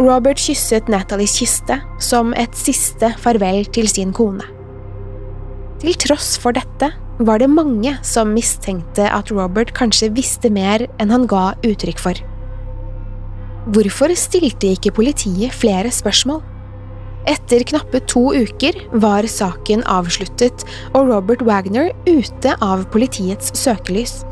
Robert 0.01 0.41
kysset 0.41 0.89
Nathalies 0.89 1.37
kiste 1.37 1.77
som 2.01 2.33
et 2.41 2.57
siste 2.57 3.13
farvel 3.21 3.67
til 3.69 3.91
sin 3.91 4.17
kone. 4.17 4.49
Til 5.83 5.99
tross 6.01 6.39
for 6.41 6.57
dette 6.57 6.89
var 7.19 7.43
det 7.43 7.51
mange 7.51 7.95
som 8.07 8.33
mistenkte 8.35 9.09
at 9.11 9.31
Robert 9.35 9.75
kanskje 9.77 10.13
visste 10.17 10.51
mer 10.53 10.87
enn 11.03 11.13
han 11.13 11.27
ga 11.31 11.53
uttrykk 11.67 12.01
for. 12.01 12.23
Hvorfor 13.73 14.15
stilte 14.19 14.73
ikke 14.75 14.95
politiet 14.97 15.55
flere 15.55 15.93
spørsmål? 15.95 16.41
Etter 17.31 17.63
knappe 17.69 18.01
to 18.11 18.33
uker 18.35 18.81
var 18.99 19.29
saken 19.31 19.85
avsluttet 19.87 20.65
og 20.91 21.13
Robert 21.13 21.45
Wagner 21.47 21.93
ute 22.09 22.57
av 22.59 22.83
politiets 22.91 23.53
søkelys. 23.55 24.25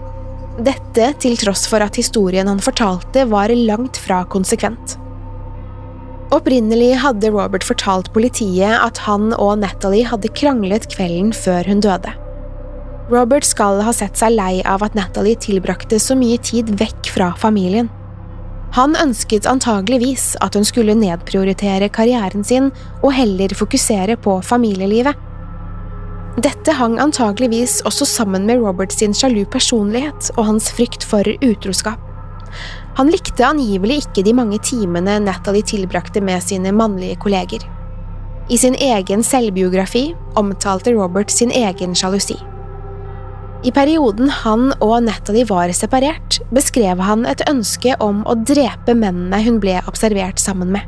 Dette 0.59 1.13
til 1.23 1.39
tross 1.39 1.63
for 1.71 1.85
at 1.85 1.95
historien 2.01 2.51
han 2.51 2.63
fortalte 2.65 3.23
var 3.31 3.55
langt 3.55 4.01
fra 4.03 4.25
konsekvent. 4.27 4.97
Opprinnelig 6.35 6.97
hadde 7.03 7.31
Robert 7.35 7.65
fortalt 7.67 8.11
politiet 8.15 8.75
at 8.75 8.99
han 9.07 9.31
og 9.39 9.63
Natalie 9.63 10.07
hadde 10.07 10.31
kranglet 10.35 10.91
kvelden 10.91 11.31
før 11.35 11.71
hun 11.71 11.83
døde. 11.87 12.13
Robert 13.11 13.45
skal 13.45 13.81
ha 13.83 13.93
sett 13.93 14.21
seg 14.21 14.37
lei 14.37 14.61
av 14.63 14.85
at 14.87 14.95
Natalie 14.95 15.35
tilbrakte 15.35 15.99
så 15.99 16.15
mye 16.15 16.39
tid 16.47 16.69
vekk 16.79 17.09
fra 17.11 17.33
familien. 17.39 17.89
Han 18.77 18.95
ønsket 18.95 19.49
antageligvis 19.51 20.37
at 20.45 20.55
hun 20.55 20.67
skulle 20.67 20.95
nedprioritere 20.95 21.89
karrieren 21.91 22.45
sin 22.47 22.69
og 23.01 23.11
heller 23.17 23.51
fokusere 23.59 24.15
på 24.23 24.37
familielivet. 24.47 25.19
Dette 26.39 26.77
hang 26.79 27.01
antageligvis 27.03 27.81
også 27.89 28.07
sammen 28.07 28.47
med 28.47 28.63
Robert 28.63 28.95
sin 28.95 29.17
sjalu 29.17 29.43
personlighet 29.51 30.31
og 30.37 30.47
hans 30.53 30.71
frykt 30.77 31.03
for 31.03 31.27
utroskap. 31.43 31.99
Han 32.95 33.11
likte 33.11 33.47
angivelig 33.47 34.05
ikke 34.05 34.23
de 34.27 34.37
mange 34.39 34.61
timene 34.63 35.19
Natalie 35.25 35.67
tilbrakte 35.67 36.23
med 36.23 36.47
sine 36.47 36.71
mannlige 36.71 37.19
kolleger. 37.27 37.67
I 38.51 38.59
sin 38.59 38.79
egen 38.79 39.27
selvbiografi 39.27 40.13
omtalte 40.39 40.95
Robert 40.95 41.35
sin 41.35 41.51
egen 41.55 41.99
sjalusi. 41.99 42.39
I 43.61 43.73
perioden 43.77 44.31
han 44.33 44.71
og 44.81 45.03
Natalie 45.05 45.45
var 45.45 45.69
separert, 45.77 46.39
beskrev 46.55 47.03
han 47.05 47.27
et 47.29 47.43
ønske 47.51 47.93
om 48.01 48.23
å 48.25 48.39
drepe 48.49 48.95
mennene 48.97 49.43
hun 49.45 49.59
ble 49.61 49.77
observert 49.91 50.41
sammen 50.41 50.73
med. 50.73 50.87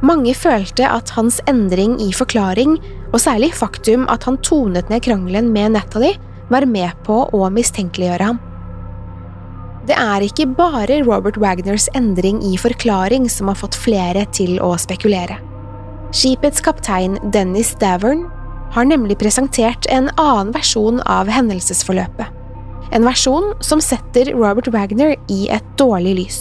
Mange 0.00 0.32
følte 0.32 0.86
at 0.88 1.12
hans 1.12 1.42
endring 1.50 1.98
i 2.00 2.08
forklaring, 2.16 2.78
og 3.12 3.20
særlig 3.20 3.52
faktum 3.52 4.06
at 4.08 4.24
han 4.24 4.40
tonet 4.40 4.88
ned 4.88 5.04
krangelen 5.04 5.50
med 5.52 5.76
Natalie, 5.76 6.16
var 6.50 6.64
med 6.66 6.96
på 7.04 7.26
å 7.36 7.50
mistenkeliggjøre 7.52 8.30
ham. 8.30 8.40
Det 9.86 9.96
er 10.00 10.24
ikke 10.24 10.48
bare 10.56 11.02
Robert 11.04 11.36
Wagners 11.40 11.90
endring 11.98 12.40
i 12.46 12.56
forklaring 12.60 13.28
som 13.32 13.52
har 13.52 13.58
fått 13.60 13.76
flere 13.76 14.24
til 14.32 14.56
å 14.64 14.72
spekulere. 14.80 15.36
Skipets 16.16 16.62
kaptein 16.64 17.20
Dennis 17.34 17.74
Davern 17.80 18.24
har 18.74 18.86
nemlig 18.86 19.18
presentert 19.18 19.86
en 19.90 20.10
annen 20.16 20.52
versjon 20.54 21.00
av 21.06 21.30
hendelsesforløpet. 21.30 22.26
En 22.92 23.06
versjon 23.06 23.52
som 23.62 23.82
setter 23.82 24.32
Robert 24.34 24.70
Wagner 24.74 25.14
i 25.30 25.44
et 25.52 25.66
dårlig 25.78 26.16
lys. 26.24 26.40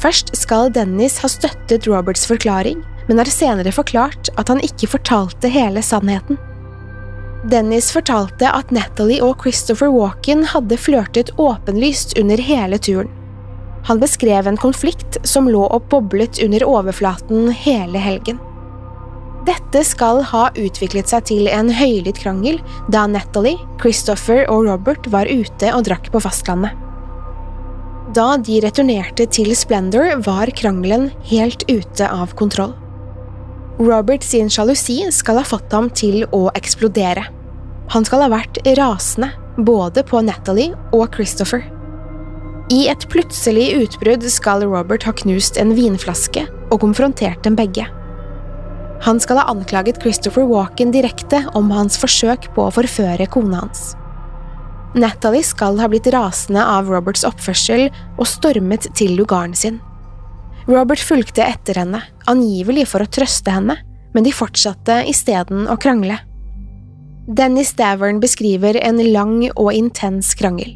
Først 0.00 0.32
skal 0.38 0.70
Dennis 0.72 1.18
ha 1.20 1.28
støttet 1.28 1.88
Roberts 1.90 2.26
forklaring, 2.30 2.84
men 3.08 3.18
har 3.18 3.30
senere 3.30 3.72
forklart 3.74 4.30
at 4.38 4.48
han 4.52 4.62
ikke 4.64 4.88
fortalte 4.92 5.50
hele 5.50 5.82
sannheten. 5.82 6.38
Dennis 7.50 7.88
fortalte 7.92 8.50
at 8.52 8.70
Natalie 8.70 9.22
og 9.24 9.40
Christopher 9.42 9.90
Walken 9.92 10.44
hadde 10.52 10.76
flørtet 10.76 11.32
åpenlyst 11.40 12.18
under 12.20 12.40
hele 12.44 12.78
turen. 12.78 13.10
Han 13.88 14.00
beskrev 14.00 14.46
en 14.46 14.60
konflikt 14.60 15.16
som 15.24 15.48
lå 15.48 15.62
og 15.64 15.88
boblet 15.92 16.42
under 16.44 16.66
overflaten 16.68 17.48
hele 17.56 17.98
helgen. 17.98 18.38
Dette 19.46 19.80
skal 19.88 20.20
ha 20.28 20.48
utviklet 20.58 21.08
seg 21.08 21.24
til 21.30 21.48
en 21.48 21.70
høylytt 21.72 22.20
krangel 22.20 22.58
da 22.92 23.06
Natalie, 23.08 23.60
Christopher 23.80 24.44
og 24.52 24.66
Robert 24.68 25.08
var 25.12 25.30
ute 25.30 25.72
og 25.72 25.86
drakk 25.88 26.10
på 26.12 26.20
fastlandet. 26.20 26.76
Da 28.12 28.34
de 28.42 28.58
returnerte 28.60 29.24
til 29.30 29.52
Splendor, 29.56 30.16
var 30.26 30.50
krangelen 30.58 31.08
helt 31.30 31.62
ute 31.70 32.08
av 32.10 32.34
kontroll. 32.36 32.74
Robert 33.80 34.26
sin 34.26 34.50
sjalusi 34.52 34.98
skal 35.14 35.38
ha 35.40 35.46
fått 35.46 35.72
ham 35.72 35.88
til 35.94 36.26
å 36.36 36.48
eksplodere. 36.58 37.22
Han 37.94 38.04
skal 38.04 38.26
ha 38.26 38.32
vært 38.32 38.60
rasende 38.76 39.30
både 39.64 40.04
på 40.06 40.20
Natalie 40.26 40.74
og 40.92 41.14
Christopher. 41.14 41.64
I 42.70 42.84
et 42.90 43.06
plutselig 43.10 43.70
utbrudd 43.78 44.26
skal 44.30 44.66
Robert 44.68 45.06
ha 45.08 45.14
knust 45.22 45.56
en 45.58 45.72
vinflaske 45.78 46.44
og 46.68 46.76
konfrontert 46.82 47.40
dem 47.46 47.56
begge. 47.58 47.86
Han 49.04 49.20
skal 49.20 49.40
ha 49.40 49.48
anklaget 49.48 50.02
Christopher 50.02 50.44
Walken 50.48 50.92
direkte 50.92 51.44
om 51.56 51.70
hans 51.72 51.96
forsøk 52.00 52.50
på 52.54 52.66
å 52.66 52.74
forføre 52.74 53.28
kona 53.32 53.64
hans. 53.64 53.94
Natalie 54.98 55.46
skal 55.46 55.78
ha 55.78 55.86
blitt 55.88 56.08
rasende 56.10 56.64
av 56.66 56.90
Roberts 56.90 57.22
oppførsel 57.24 57.86
og 58.18 58.26
stormet 58.28 58.88
til 58.98 59.14
lugaren 59.18 59.54
sin. 59.54 59.78
Robert 60.68 61.00
fulgte 61.02 61.46
etter 61.46 61.78
henne, 61.80 62.02
angivelig 62.30 62.88
for 62.90 63.02
å 63.02 63.08
trøste 63.08 63.54
henne, 63.54 63.78
men 64.14 64.26
de 64.26 64.34
fortsatte 64.34 65.00
isteden 65.08 65.68
å 65.70 65.78
krangle. 65.80 66.18
Dennis 67.30 67.72
Davern 67.78 68.18
beskriver 68.20 68.76
en 68.82 68.98
lang 69.12 69.44
og 69.54 69.70
intens 69.72 70.34
krangel. 70.34 70.74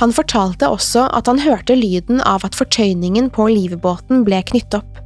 Han 0.00 0.12
fortalte 0.16 0.68
også 0.68 1.06
at 1.16 1.28
han 1.28 1.40
hørte 1.40 1.76
lyden 1.76 2.20
av 2.24 2.44
at 2.46 2.56
fortøyningen 2.56 3.30
på 3.32 3.48
livbåten 3.52 4.24
ble 4.24 4.42
knyttet 4.52 4.80
opp. 4.80 5.00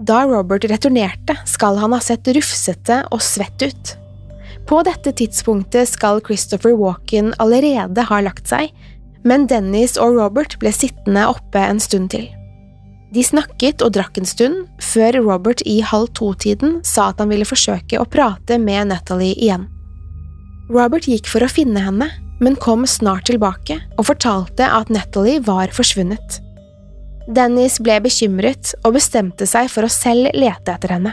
Da 0.00 0.22
Robert 0.24 0.64
returnerte, 0.64 1.36
skal 1.44 1.76
han 1.76 1.92
ha 1.92 2.00
sett 2.00 2.28
rufsete 2.32 3.02
og 3.12 3.20
svett 3.20 3.60
ut. 3.60 3.90
På 4.68 4.80
dette 4.86 5.12
tidspunktet 5.12 5.90
skal 5.92 6.22
Christopher 6.24 6.72
Walken 6.78 7.34
allerede 7.42 8.06
ha 8.08 8.20
lagt 8.24 8.48
seg, 8.48 8.72
men 9.28 9.44
Dennis 9.50 9.98
og 10.00 10.16
Robert 10.16 10.56
ble 10.62 10.72
sittende 10.72 11.26
oppe 11.28 11.60
en 11.60 11.82
stund 11.82 12.14
til. 12.14 12.30
De 13.12 13.24
snakket 13.26 13.82
og 13.84 13.92
drakk 13.96 14.16
en 14.22 14.28
stund, 14.28 14.64
før 14.80 15.18
Robert 15.26 15.60
i 15.68 15.80
halv 15.84 16.08
to-tiden 16.16 16.78
sa 16.86 17.10
at 17.10 17.20
han 17.20 17.28
ville 17.32 17.48
forsøke 17.48 18.00
å 18.00 18.08
prate 18.08 18.56
med 18.62 18.88
Natalie 18.92 19.34
igjen. 19.36 19.66
Robert 20.70 21.10
gikk 21.10 21.28
for 21.28 21.44
å 21.44 21.50
finne 21.50 21.82
henne, 21.82 22.08
men 22.40 22.56
kom 22.56 22.86
snart 22.88 23.26
tilbake 23.28 23.82
og 23.98 24.06
fortalte 24.08 24.64
at 24.64 24.88
Natalie 24.88 25.42
var 25.44 25.74
forsvunnet. 25.76 26.38
Dennis 27.30 27.76
ble 27.78 28.00
bekymret 28.02 28.72
og 28.82 28.96
bestemte 28.96 29.46
seg 29.46 29.68
for 29.70 29.86
å 29.86 29.92
selv 29.92 30.32
lete 30.34 30.74
etter 30.74 30.96
henne. 30.96 31.12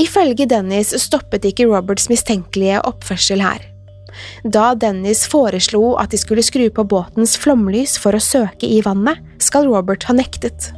Ifølge 0.00 0.46
Dennis 0.48 0.94
stoppet 1.02 1.44
ikke 1.44 1.66
Roberts 1.68 2.08
mistenkelige 2.08 2.80
oppførsel 2.88 3.42
her. 3.44 3.66
Da 4.44 4.72
Dennis 4.74 5.26
foreslo 5.28 5.94
at 6.00 6.14
de 6.14 6.18
skulle 6.20 6.44
skru 6.46 6.66
på 6.72 6.86
båtens 6.88 7.36
flomlys 7.38 7.98
for 8.00 8.16
å 8.16 8.22
søke 8.22 8.66
i 8.66 8.80
vannet, 8.86 9.20
skal 9.42 9.68
Robert 9.68 10.06
ha 10.08 10.16
nektet. 10.16 10.70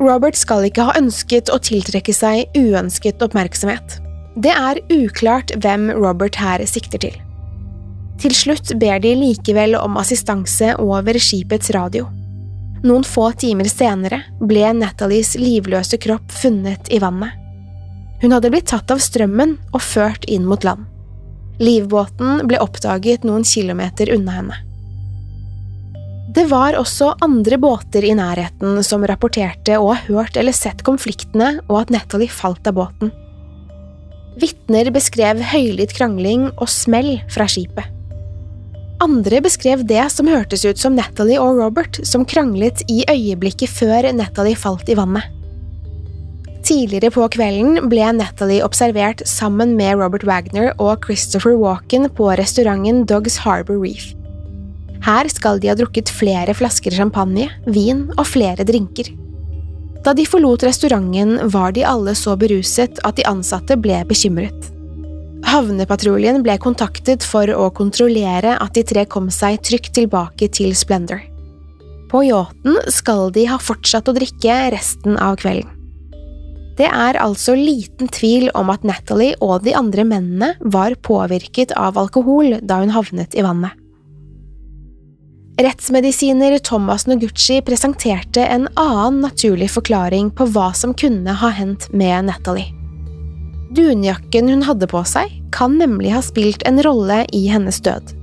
Robert 0.00 0.38
skal 0.38 0.64
ikke 0.66 0.88
ha 0.88 0.96
ønsket 0.98 1.52
å 1.52 1.60
tiltrekke 1.62 2.14
seg 2.16 2.50
uønsket 2.56 3.22
oppmerksomhet. 3.22 3.98
Det 4.40 4.52
er 4.54 4.80
uklart 4.94 5.52
hvem 5.60 5.90
Robert 5.94 6.38
her 6.40 6.64
sikter 6.66 7.02
til. 7.02 7.18
Til 8.20 8.34
slutt 8.36 8.74
ber 8.80 9.00
de 9.00 9.14
likevel 9.16 9.76
om 9.78 9.98
assistanse 10.00 10.74
over 10.80 11.18
skipets 11.20 11.72
radio. 11.76 12.08
Noen 12.82 13.04
få 13.04 13.26
timer 13.36 13.68
senere 13.68 14.22
ble 14.40 14.70
Nathalies 14.72 15.34
livløse 15.36 15.98
kropp 16.00 16.32
funnet 16.32 16.88
i 16.88 17.00
vannet. 17.02 17.36
Hun 18.22 18.32
hadde 18.32 18.50
blitt 18.52 18.70
tatt 18.72 18.92
av 18.92 19.00
strømmen 19.00 19.56
og 19.72 19.84
ført 19.84 20.24
inn 20.28 20.46
mot 20.48 20.64
land. 20.64 20.86
Livbåten 21.60 22.46
ble 22.48 22.60
oppdaget 22.60 23.24
noen 23.28 23.44
kilometer 23.44 24.12
unna 24.14 24.36
henne. 24.38 24.58
Det 26.30 26.46
var 26.48 26.76
også 26.78 27.14
andre 27.24 27.58
båter 27.58 28.04
i 28.06 28.14
nærheten 28.16 28.80
som 28.86 29.04
rapporterte 29.04 29.76
å 29.80 29.90
ha 29.90 29.98
hørt 30.06 30.36
eller 30.40 30.54
sett 30.56 30.84
konfliktene 30.86 31.56
og 31.66 31.80
at 31.82 31.92
Natalie 31.92 32.32
falt 32.32 32.68
av 32.70 32.78
båten. 32.78 33.10
Vitner 34.40 34.92
beskrev 34.94 35.42
høylytt 35.52 35.92
krangling 35.96 36.48
og 36.52 36.68
smell 36.70 37.18
fra 37.28 37.48
skipet. 37.50 37.99
Andre 39.00 39.40
beskrev 39.40 39.86
det 39.88 40.02
som 40.12 40.28
hørtes 40.28 40.66
ut 40.68 40.80
som 40.80 40.92
Natalie 40.92 41.40
og 41.40 41.56
Robert 41.56 41.96
som 42.04 42.26
kranglet 42.28 42.82
i 42.92 43.00
øyeblikket 43.08 43.72
før 43.72 44.10
Natalie 44.12 44.58
falt 44.60 44.90
i 44.92 44.96
vannet. 44.98 45.24
Tidligere 46.60 47.08
på 47.14 47.24
kvelden 47.32 47.88
ble 47.88 48.10
Natalie 48.12 48.60
observert 48.62 49.22
sammen 49.26 49.72
med 49.78 49.96
Robert 49.96 50.26
Wagner 50.28 50.74
og 50.76 51.06
Christopher 51.06 51.56
Walken 51.56 52.10
på 52.12 52.28
restauranten 52.36 53.06
Dogs 53.08 53.38
Harbour 53.40 53.80
Reef. 53.80 54.12
Her 55.00 55.30
skal 55.32 55.62
de 55.62 55.70
ha 55.72 55.76
drukket 55.78 56.12
flere 56.12 56.52
flasker 56.52 56.92
champagne, 56.92 57.48
vin 57.64 58.04
og 58.18 58.26
flere 58.28 58.66
drinker. 58.68 59.08
Da 60.04 60.12
de 60.16 60.26
forlot 60.28 60.66
restauranten, 60.68 61.38
var 61.52 61.72
de 61.72 61.86
alle 61.88 62.12
så 62.16 62.36
beruset 62.36 63.00
at 63.04 63.16
de 63.16 63.24
ansatte 63.28 63.80
ble 63.80 64.02
bekymret. 64.08 64.68
Havnepatruljen 65.46 66.42
ble 66.44 66.56
kontaktet 66.60 67.24
for 67.26 67.48
å 67.54 67.70
kontrollere 67.74 68.56
at 68.60 68.76
de 68.76 68.84
tre 68.86 69.06
kom 69.08 69.30
seg 69.32 69.60
trygt 69.66 69.94
tilbake 69.96 70.50
til 70.52 70.74
Splendor. 70.76 71.22
På 72.10 72.24
yachten 72.26 72.78
skal 72.90 73.30
de 73.34 73.46
ha 73.48 73.58
fortsatt 73.62 74.10
å 74.10 74.16
drikke 74.16 74.56
resten 74.74 75.16
av 75.16 75.38
kvelden. 75.40 75.70
Det 76.80 76.88
er 76.88 77.18
altså 77.20 77.52
liten 77.58 78.08
tvil 78.08 78.48
om 78.56 78.70
at 78.72 78.86
Natalie 78.88 79.36
og 79.44 79.66
de 79.66 79.74
andre 79.76 80.06
mennene 80.06 80.54
var 80.60 80.96
påvirket 81.04 81.74
av 81.76 81.98
alkohol 82.00 82.56
da 82.62 82.80
hun 82.80 82.94
havnet 82.94 83.36
i 83.36 83.44
vannet. 83.44 83.76
Rettsmedisiner 85.60 86.56
Thomas 86.64 87.04
Noguchi 87.04 87.60
presenterte 87.60 88.46
en 88.48 88.64
annen 88.80 89.20
naturlig 89.26 89.68
forklaring 89.74 90.30
på 90.32 90.48
hva 90.54 90.70
som 90.72 90.96
kunne 90.96 91.36
ha 91.36 91.52
hendt 91.52 91.90
med 91.92 92.30
Natalie. 92.30 92.79
Dunjakken 93.70 94.48
hun 94.50 94.64
hadde 94.66 94.88
på 94.90 95.02
seg, 95.06 95.30
kan 95.54 95.76
nemlig 95.78 96.10
ha 96.14 96.22
spilt 96.24 96.64
en 96.66 96.80
rolle 96.82 97.22
i 97.36 97.44
hennes 97.52 97.78
død. 97.84 98.16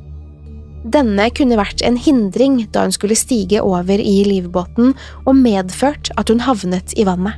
Denne 0.87 1.27
kunne 1.35 1.57
vært 1.59 1.81
en 1.87 1.97
hindring 1.99 2.61
da 2.71 2.85
hun 2.85 2.95
skulle 2.95 3.17
stige 3.17 3.63
over 3.63 3.99
i 3.99 4.21
livbåten 4.27 4.93
og 5.25 5.35
medført 5.39 6.11
at 6.19 6.31
hun 6.31 6.43
havnet 6.43 6.95
i 6.99 7.05
vannet. 7.07 7.35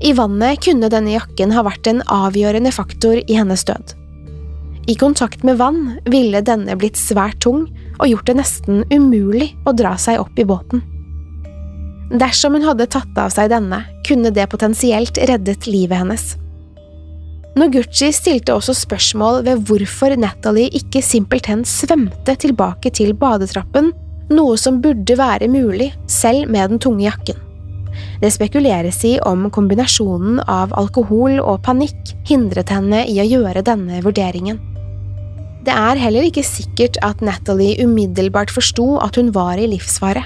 I 0.00 0.14
vannet 0.16 0.62
kunne 0.64 0.88
denne 0.90 1.12
jakken 1.12 1.52
ha 1.52 1.64
vært 1.66 1.90
en 1.90 2.00
avgjørende 2.08 2.72
faktor 2.72 3.20
i 3.20 3.36
hennes 3.36 3.66
død. 3.68 3.94
I 4.88 4.96
kontakt 4.98 5.44
med 5.44 5.58
vann 5.60 5.98
ville 6.08 6.40
denne 6.42 6.74
blitt 6.78 6.98
svært 6.98 7.42
tung 7.44 7.66
og 7.98 8.06
gjort 8.08 8.30
det 8.30 8.38
nesten 8.38 8.84
umulig 8.90 9.52
å 9.68 9.74
dra 9.76 9.92
seg 10.00 10.22
opp 10.22 10.38
i 10.40 10.46
båten. 10.48 10.82
Dersom 12.10 12.56
hun 12.56 12.64
hadde 12.66 12.88
tatt 12.90 13.18
av 13.20 13.30
seg 13.30 13.52
denne, 13.52 13.84
kunne 14.06 14.32
det 14.34 14.48
potensielt 14.50 15.20
reddet 15.30 15.68
livet 15.70 16.00
hennes. 16.00 16.32
Noguchi 17.58 18.12
stilte 18.14 18.54
også 18.54 18.76
spørsmål 18.78 19.42
ved 19.46 19.64
hvorfor 19.66 20.14
Natalie 20.16 20.70
ikke 20.76 21.02
simpelthen 21.02 21.64
svømte 21.66 22.36
tilbake 22.38 22.92
til 22.94 23.10
badetrappen, 23.18 23.90
noe 24.30 24.58
som 24.60 24.78
burde 24.82 25.16
være 25.18 25.48
mulig 25.50 25.90
selv 26.06 26.46
med 26.50 26.70
den 26.70 26.82
tunge 26.82 27.08
jakken. 27.08 27.40
Det 28.22 28.30
spekuleres 28.30 29.00
i 29.08 29.16
om 29.26 29.48
kombinasjonen 29.50 30.38
av 30.46 30.74
alkohol 30.78 31.40
og 31.40 31.62
panikk 31.66 32.12
hindret 32.28 32.70
henne 32.70 33.02
i 33.10 33.18
å 33.18 33.26
gjøre 33.26 33.64
denne 33.66 33.98
vurderingen. 34.04 34.60
Det 35.66 35.74
er 35.74 35.98
heller 36.00 36.28
ikke 36.28 36.46
sikkert 36.46 37.00
at 37.04 37.20
Natalie 37.24 37.82
umiddelbart 37.82 38.52
forsto 38.54 38.94
at 39.02 39.18
hun 39.18 39.34
var 39.34 39.58
i 39.60 39.66
livsfare. 39.68 40.22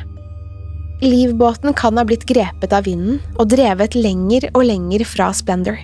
Livbåten 1.03 1.75
kan 1.75 1.99
ha 1.99 2.05
blitt 2.07 2.29
grepet 2.29 2.77
av 2.77 2.85
vinden 2.87 3.19
og 3.39 3.49
drevet 3.51 3.97
lenger 3.99 4.51
og 4.53 4.69
lenger 4.69 5.09
fra 5.09 5.33
Splendor. 5.35 5.81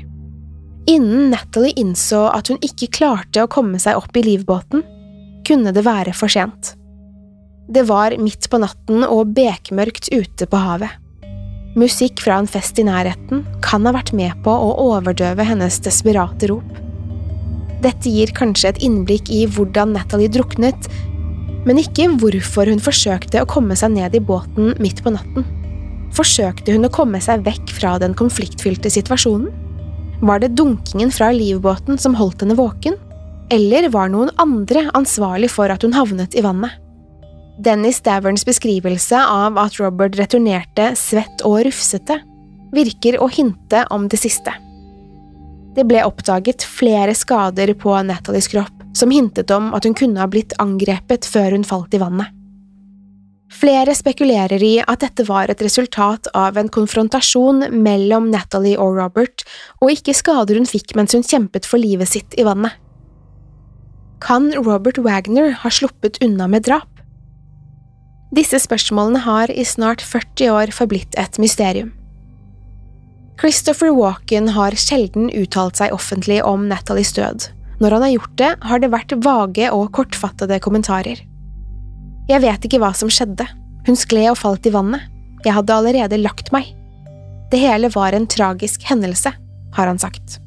Innen 0.90 1.30
Natalie 1.30 1.76
innså 1.78 2.24
at 2.34 2.48
hun 2.50 2.58
ikke 2.66 2.88
klarte 2.96 3.44
å 3.44 3.50
komme 3.50 3.78
seg 3.78 4.00
opp 4.00 4.16
i 4.18 4.24
livbåten, 4.26 4.82
kunne 5.46 5.70
det 5.76 5.84
være 5.86 6.14
for 6.16 6.32
sent. 6.32 6.72
Det 7.70 7.84
var 7.86 8.16
midt 8.18 8.48
på 8.50 8.58
natten 8.58 9.04
og 9.06 9.30
bekmørkt 9.36 10.08
ute 10.10 10.48
på 10.50 10.58
havet. 10.58 10.96
Musikk 11.78 12.18
fra 12.24 12.40
en 12.42 12.50
fest 12.50 12.80
i 12.82 12.86
nærheten 12.88 13.44
kan 13.62 13.86
ha 13.86 13.92
vært 13.94 14.10
med 14.18 14.34
på 14.42 14.50
å 14.50 14.72
overdøve 14.88 15.46
hennes 15.46 15.78
desperate 15.84 16.50
rop. 16.50 16.82
Dette 17.84 18.10
gir 18.10 18.34
kanskje 18.34 18.72
et 18.72 18.82
innblikk 18.82 19.30
i 19.30 19.44
hvordan 19.46 19.94
Natalie 19.94 20.32
druknet, 20.32 20.90
men 21.68 21.78
ikke 21.78 22.10
hvorfor 22.18 22.66
hun 22.66 22.82
forsøkte 22.82 23.44
å 23.44 23.48
komme 23.48 23.78
seg 23.78 23.94
ned 23.94 24.18
i 24.18 24.26
båten 24.32 24.74
midt 24.82 25.04
på 25.06 25.14
natten. 25.14 25.46
Forsøkte 26.18 26.74
hun 26.74 26.88
å 26.88 26.92
komme 26.92 27.22
seg 27.22 27.46
vekk 27.46 27.78
fra 27.78 27.94
den 28.02 28.18
konfliktfylte 28.18 28.90
situasjonen? 28.90 29.69
Var 30.20 30.38
det 30.38 30.48
dunkingen 30.48 31.10
fra 31.10 31.30
livbåten 31.32 31.98
som 31.98 32.14
holdt 32.14 32.42
henne 32.44 32.56
våken, 32.58 32.96
eller 33.50 33.88
var 33.88 34.10
noen 34.12 34.30
andre 34.36 34.84
ansvarlig 34.94 35.48
for 35.50 35.72
at 35.72 35.82
hun 35.86 35.96
havnet 35.96 36.36
i 36.36 36.44
vannet? 36.44 36.76
Dennis 37.60 38.00
Daverns 38.04 38.44
beskrivelse 38.44 39.20
av 39.20 39.58
at 39.60 39.76
Robert 39.80 40.16
returnerte 40.20 40.92
svett 40.96 41.44
og 41.44 41.62
rufsete, 41.66 42.20
virker 42.72 43.18
å 43.20 43.28
hinte 43.32 43.84
om 43.90 44.06
det 44.08 44.20
siste. 44.20 44.52
Det 45.76 45.84
ble 45.88 46.02
oppdaget 46.04 46.64
flere 46.66 47.14
skader 47.16 47.72
på 47.78 47.94
Nathalies 48.04 48.48
kropp 48.52 48.76
som 48.96 49.12
hintet 49.14 49.50
om 49.54 49.70
at 49.76 49.86
hun 49.86 49.96
kunne 49.96 50.20
ha 50.20 50.28
blitt 50.28 50.56
angrepet 50.60 51.28
før 51.28 51.56
hun 51.56 51.66
falt 51.66 51.94
i 51.94 52.00
vannet. 52.02 52.39
Flere 53.50 53.96
spekulerer 53.98 54.62
i 54.62 54.76
at 54.78 55.02
dette 55.02 55.24
var 55.26 55.50
et 55.50 55.62
resultat 55.64 56.28
av 56.38 56.58
en 56.60 56.68
konfrontasjon 56.70 57.66
mellom 57.82 58.28
Natalie 58.30 58.78
og 58.78 58.94
Robert, 59.00 59.42
og 59.82 59.90
ikke 59.90 60.14
skader 60.14 60.60
hun 60.60 60.68
fikk 60.70 60.94
mens 60.94 61.16
hun 61.16 61.26
kjempet 61.26 61.66
for 61.66 61.82
livet 61.82 62.12
sitt 62.12 62.36
i 62.38 62.46
vannet. 62.46 62.76
Kan 64.22 64.52
Robert 64.54 65.00
Wagner 65.02 65.50
ha 65.62 65.72
sluppet 65.72 66.20
unna 66.22 66.46
med 66.46 66.68
drap? 66.68 66.88
Disse 68.36 68.60
spørsmålene 68.62 69.24
har 69.24 69.50
i 69.50 69.64
snart 69.66 70.04
40 70.06 70.52
år 70.54 70.74
forblitt 70.76 71.16
et 71.18 71.40
mysterium. 71.42 71.90
Christopher 73.40 73.90
Walken 73.96 74.52
har 74.54 74.76
sjelden 74.78 75.30
uttalt 75.32 75.80
seg 75.80 75.96
offentlig 75.96 76.38
om 76.44 76.68
Nathalies 76.70 77.14
død. 77.16 77.48
Når 77.80 77.96
han 77.96 78.04
har 78.04 78.12
gjort 78.12 78.36
det, 78.38 78.52
har 78.68 78.82
det 78.82 78.92
vært 78.92 79.16
vage 79.24 79.72
og 79.72 79.88
kortfattede 79.96 80.60
kommentarer. 80.62 81.24
Jeg 82.30 82.44
vet 82.44 82.66
ikke 82.66 82.78
hva 82.78 82.92
som 82.94 83.10
skjedde, 83.10 83.46
hun 83.88 83.96
skled 83.98 84.30
og 84.30 84.38
falt 84.38 84.68
i 84.68 84.74
vannet, 84.74 85.02
jeg 85.42 85.56
hadde 85.56 85.74
allerede 85.74 86.20
lagt 86.20 86.52
meg. 86.54 86.68
Det 87.50 87.58
hele 87.58 87.90
var 87.90 88.14
en 88.14 88.28
tragisk 88.30 88.84
hendelse, 88.86 89.32
har 89.74 89.90
han 89.90 89.98
sagt. 89.98 90.38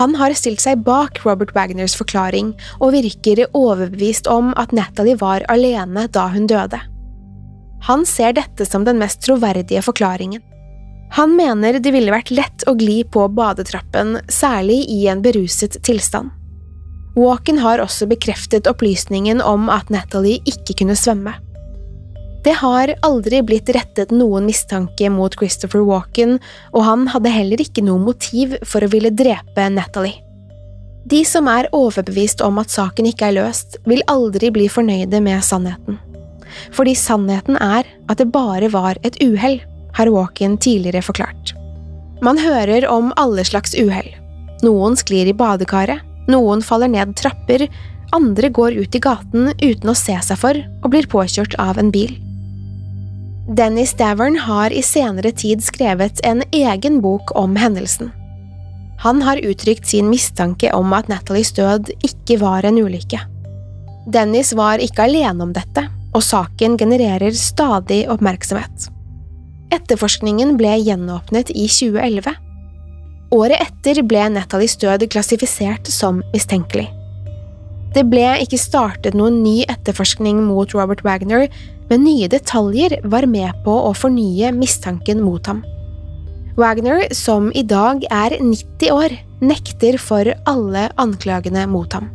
Han 0.00 0.14
har 0.16 0.32
stilt 0.32 0.62
seg 0.64 0.80
bak 0.86 1.20
Robert 1.26 1.52
Wagners 1.52 1.92
forklaring 1.98 2.54
og 2.80 2.94
virker 2.94 3.44
overbevist 3.52 4.30
om 4.32 4.54
at 4.56 4.72
Natalie 4.72 5.18
var 5.20 5.44
alene 5.52 6.06
da 6.08 6.30
hun 6.32 6.48
døde. 6.48 6.80
Han 7.84 8.06
ser 8.08 8.32
dette 8.38 8.64
som 8.64 8.86
den 8.88 9.00
mest 9.02 9.20
troverdige 9.26 9.82
forklaringen. 9.84 10.40
Han 11.12 11.34
mener 11.36 11.76
det 11.82 11.92
ville 11.92 12.14
vært 12.14 12.32
lett 12.32 12.64
å 12.64 12.72
gli 12.78 13.02
på 13.04 13.26
badetrappen, 13.36 14.16
særlig 14.32 14.86
i 14.88 15.02
en 15.12 15.20
beruset 15.20 15.76
tilstand. 15.84 16.32
Walken 17.18 17.58
har 17.60 17.82
også 17.82 18.06
bekreftet 18.08 18.68
opplysningen 18.70 19.42
om 19.44 19.68
at 19.72 19.90
Natalie 19.92 20.40
ikke 20.48 20.78
kunne 20.80 20.96
svømme. 20.96 21.34
Det 22.42 22.56
har 22.58 22.90
aldri 23.06 23.38
blitt 23.46 23.68
rettet 23.70 24.10
noen 24.10 24.48
mistanke 24.48 25.10
mot 25.12 25.34
Christopher 25.38 25.84
Walken, 25.86 26.38
og 26.72 26.86
han 26.88 27.06
hadde 27.12 27.30
heller 27.30 27.60
ikke 27.62 27.84
noe 27.86 28.02
motiv 28.02 28.56
for 28.66 28.82
å 28.82 28.90
ville 28.90 29.12
drepe 29.14 29.68
Natalie. 29.70 30.18
De 31.06 31.20
som 31.26 31.48
er 31.50 31.68
overbevist 31.74 32.42
om 32.46 32.58
at 32.62 32.70
saken 32.70 33.06
ikke 33.10 33.28
er 33.28 33.36
løst, 33.40 33.76
vil 33.86 34.02
aldri 34.10 34.50
bli 34.54 34.68
fornøyde 34.70 35.20
med 35.22 35.42
sannheten. 35.44 35.98
Fordi 36.74 36.94
sannheten 36.98 37.58
er 37.58 37.86
at 38.10 38.18
det 38.18 38.30
bare 38.34 38.70
var 38.72 38.98
et 39.06 39.18
uhell 39.22 39.60
har 39.92 40.10
Walken 40.10 40.56
tidligere 40.58 41.02
forklart. 41.04 41.52
Man 42.22 42.38
hører 42.38 42.86
om 42.88 43.10
alle 43.18 43.44
slags 43.44 43.74
uhell. 43.74 44.08
Noen 44.62 44.94
sklir 44.96 45.26
i 45.26 45.34
badekaret, 45.36 46.00
noen 46.30 46.62
faller 46.62 46.90
ned 46.92 47.14
trapper, 47.18 47.66
andre 48.12 48.50
går 48.52 48.76
ut 48.82 48.94
i 48.94 49.00
gaten 49.02 49.52
uten 49.62 49.90
å 49.90 49.96
se 49.96 50.16
seg 50.22 50.38
for 50.38 50.58
og 50.82 50.90
blir 50.92 51.08
påkjørt 51.10 51.56
av 51.62 51.80
en 51.80 51.90
bil. 51.94 52.14
Dennis 53.48 53.94
Davern 53.98 54.36
har 54.38 54.70
i 54.70 54.82
senere 54.86 55.32
tid 55.34 55.64
skrevet 55.64 56.20
en 56.26 56.44
egen 56.54 57.00
bok 57.02 57.32
om 57.38 57.56
hendelsen. 57.58 58.12
Han 59.02 59.22
har 59.26 59.42
uttrykt 59.42 59.88
sin 59.90 60.06
mistanke 60.12 60.70
om 60.76 60.92
at 60.94 61.08
Nathalies 61.10 61.50
død 61.56 61.90
ikke 62.06 62.38
var 62.38 62.68
en 62.68 62.78
ulykke. 62.78 63.18
Dennis 64.06 64.52
var 64.54 64.82
ikke 64.82 65.08
alene 65.08 65.42
om 65.42 65.54
dette, 65.54 65.88
og 66.12 66.22
saken 66.22 66.76
genererer 66.78 67.34
stadig 67.34 68.04
oppmerksomhet. 68.12 68.88
Etterforskningen 69.72 70.54
ble 70.60 70.76
gjenåpnet 70.84 71.50
i 71.50 71.66
2011. 71.66 72.36
Året 73.32 73.62
etter 73.64 74.02
ble 74.04 74.26
Nathalies 74.34 74.74
død 74.76 75.06
klassifisert 75.12 75.88
som 75.88 76.20
mistenkelig. 76.34 76.90
Det 77.92 78.04
ble 78.08 78.26
ikke 78.44 78.60
startet 78.60 79.16
noen 79.16 79.40
ny 79.44 79.62
etterforskning 79.72 80.40
mot 80.44 80.72
Robert 80.76 81.02
Wagner, 81.04 81.46
men 81.88 82.04
nye 82.04 82.28
detaljer 82.32 82.98
var 83.08 83.26
med 83.28 83.56
på 83.64 83.72
å 83.88 83.92
fornye 83.96 84.52
mistanken 84.56 85.20
mot 85.24 85.48
ham. 85.48 85.60
Wagner, 86.60 87.06
som 87.16 87.48
i 87.56 87.64
dag 87.64 88.04
er 88.12 88.36
90 88.40 88.92
år, 88.92 89.16
nekter 89.40 89.96
for 90.00 90.28
alle 90.48 90.88
anklagene 91.00 91.64
mot 91.68 91.92
ham. 91.96 92.10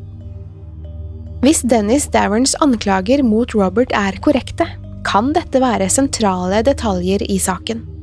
Hvis 1.41 1.63
Dennis 1.65 2.07
Daverns 2.13 2.55
anklager 2.61 3.21
mot 3.25 3.53
Robert 3.57 3.93
er 3.97 4.17
korrekte, 4.21 4.69
kan 5.05 5.33
dette 5.33 5.61
være 5.61 5.89
sentrale 5.93 6.63
detaljer 6.65 7.25
i 7.25 7.37
saken. 7.41 7.96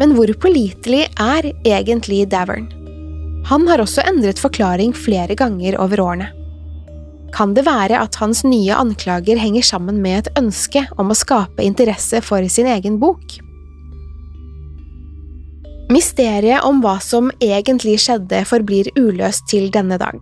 Men 0.00 0.14
hvor 0.16 0.30
pålitelig 0.40 1.04
er 1.20 1.50
egentlig 1.68 2.24
Davern? 2.32 2.70
Han 3.50 3.66
har 3.68 3.82
også 3.82 4.04
endret 4.08 4.40
forklaring 4.40 4.94
flere 4.96 5.36
ganger 5.36 5.76
over 5.80 6.00
årene. 6.00 6.30
Kan 7.36 7.52
det 7.54 7.66
være 7.68 8.00
at 8.00 8.16
hans 8.18 8.42
nye 8.44 8.74
anklager 8.74 9.38
henger 9.38 9.62
sammen 9.62 10.00
med 10.02 10.24
et 10.24 10.32
ønske 10.40 10.82
om 10.98 11.12
å 11.12 11.18
skape 11.18 11.62
interesse 11.62 12.22
for 12.26 12.48
sin 12.50 12.68
egen 12.72 12.98
bok? 13.02 13.38
Mysteriet 15.90 16.64
om 16.66 16.82
hva 16.82 16.96
som 17.02 17.30
egentlig 17.42 17.98
skjedde, 18.02 18.44
forblir 18.46 18.92
uløst 18.98 19.48
til 19.50 19.70
denne 19.74 19.98
dag. 20.00 20.18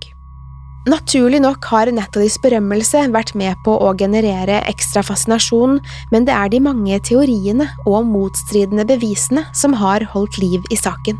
Naturlig 0.89 1.43
nok 1.45 1.67
har 1.69 1.91
Nathalies 1.93 2.39
berømmelse 2.41 3.03
vært 3.13 3.35
med 3.37 3.59
på 3.67 3.75
å 3.77 3.91
generere 3.99 4.63
ekstra 4.71 5.03
fascinasjon, 5.05 5.77
men 6.15 6.25
det 6.25 6.33
er 6.33 6.49
de 6.49 6.63
mange 6.65 6.97
teoriene 7.05 7.67
og 7.85 8.07
motstridende 8.09 8.87
bevisene 8.89 9.45
som 9.53 9.77
har 9.77 10.07
holdt 10.15 10.41
liv 10.41 10.65
i 10.73 10.81
saken. 10.81 11.19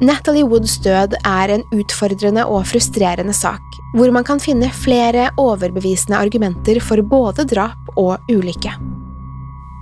Natalie 0.00 0.44
Woods 0.48 0.76
død 0.84 1.16
er 1.24 1.54
en 1.56 1.64
utfordrende 1.76 2.44
og 2.48 2.68
frustrerende 2.68 3.36
sak, 3.36 3.64
hvor 3.96 4.12
man 4.12 4.28
kan 4.28 4.40
finne 4.40 4.68
flere 4.72 5.30
overbevisende 5.40 6.20
argumenter 6.20 6.80
for 6.84 7.00
både 7.04 7.48
drap 7.48 7.94
og 7.96 8.32
ulykke. 8.32 8.76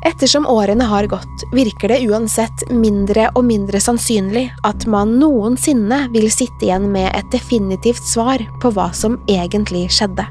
Ettersom 0.06 0.46
årene 0.46 0.84
har 0.84 1.06
gått, 1.10 1.44
virker 1.52 1.90
det 1.90 2.02
uansett 2.06 2.64
mindre 2.70 3.28
og 3.34 3.44
mindre 3.48 3.80
sannsynlig 3.82 4.46
at 4.66 4.86
man 4.86 5.16
noensinne 5.18 6.04
vil 6.14 6.28
sitte 6.30 6.68
igjen 6.68 6.86
med 6.94 7.10
et 7.16 7.30
definitivt 7.34 8.06
svar 8.06 8.44
på 8.62 8.72
hva 8.76 8.92
som 8.94 9.18
egentlig 9.26 9.88
skjedde. 9.94 10.28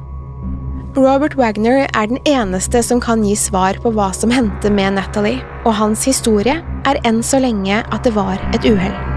Robert 0.98 1.36
Wagner 1.38 1.84
er 1.86 2.08
den 2.10 2.22
eneste 2.26 2.82
som 2.82 3.02
kan 3.04 3.22
gi 3.28 3.36
svar 3.38 3.78
på 3.84 3.92
hva 3.94 4.10
som 4.18 4.32
hendte 4.34 4.72
med 4.74 4.96
Natalie, 4.96 5.44
og 5.68 5.76
hans 5.78 6.08
historie 6.08 6.58
er 6.88 7.04
enn 7.06 7.22
så 7.22 7.44
lenge 7.44 7.84
at 7.84 8.08
det 8.08 8.16
var 8.16 8.42
et 8.56 8.66
uhell. 8.66 9.17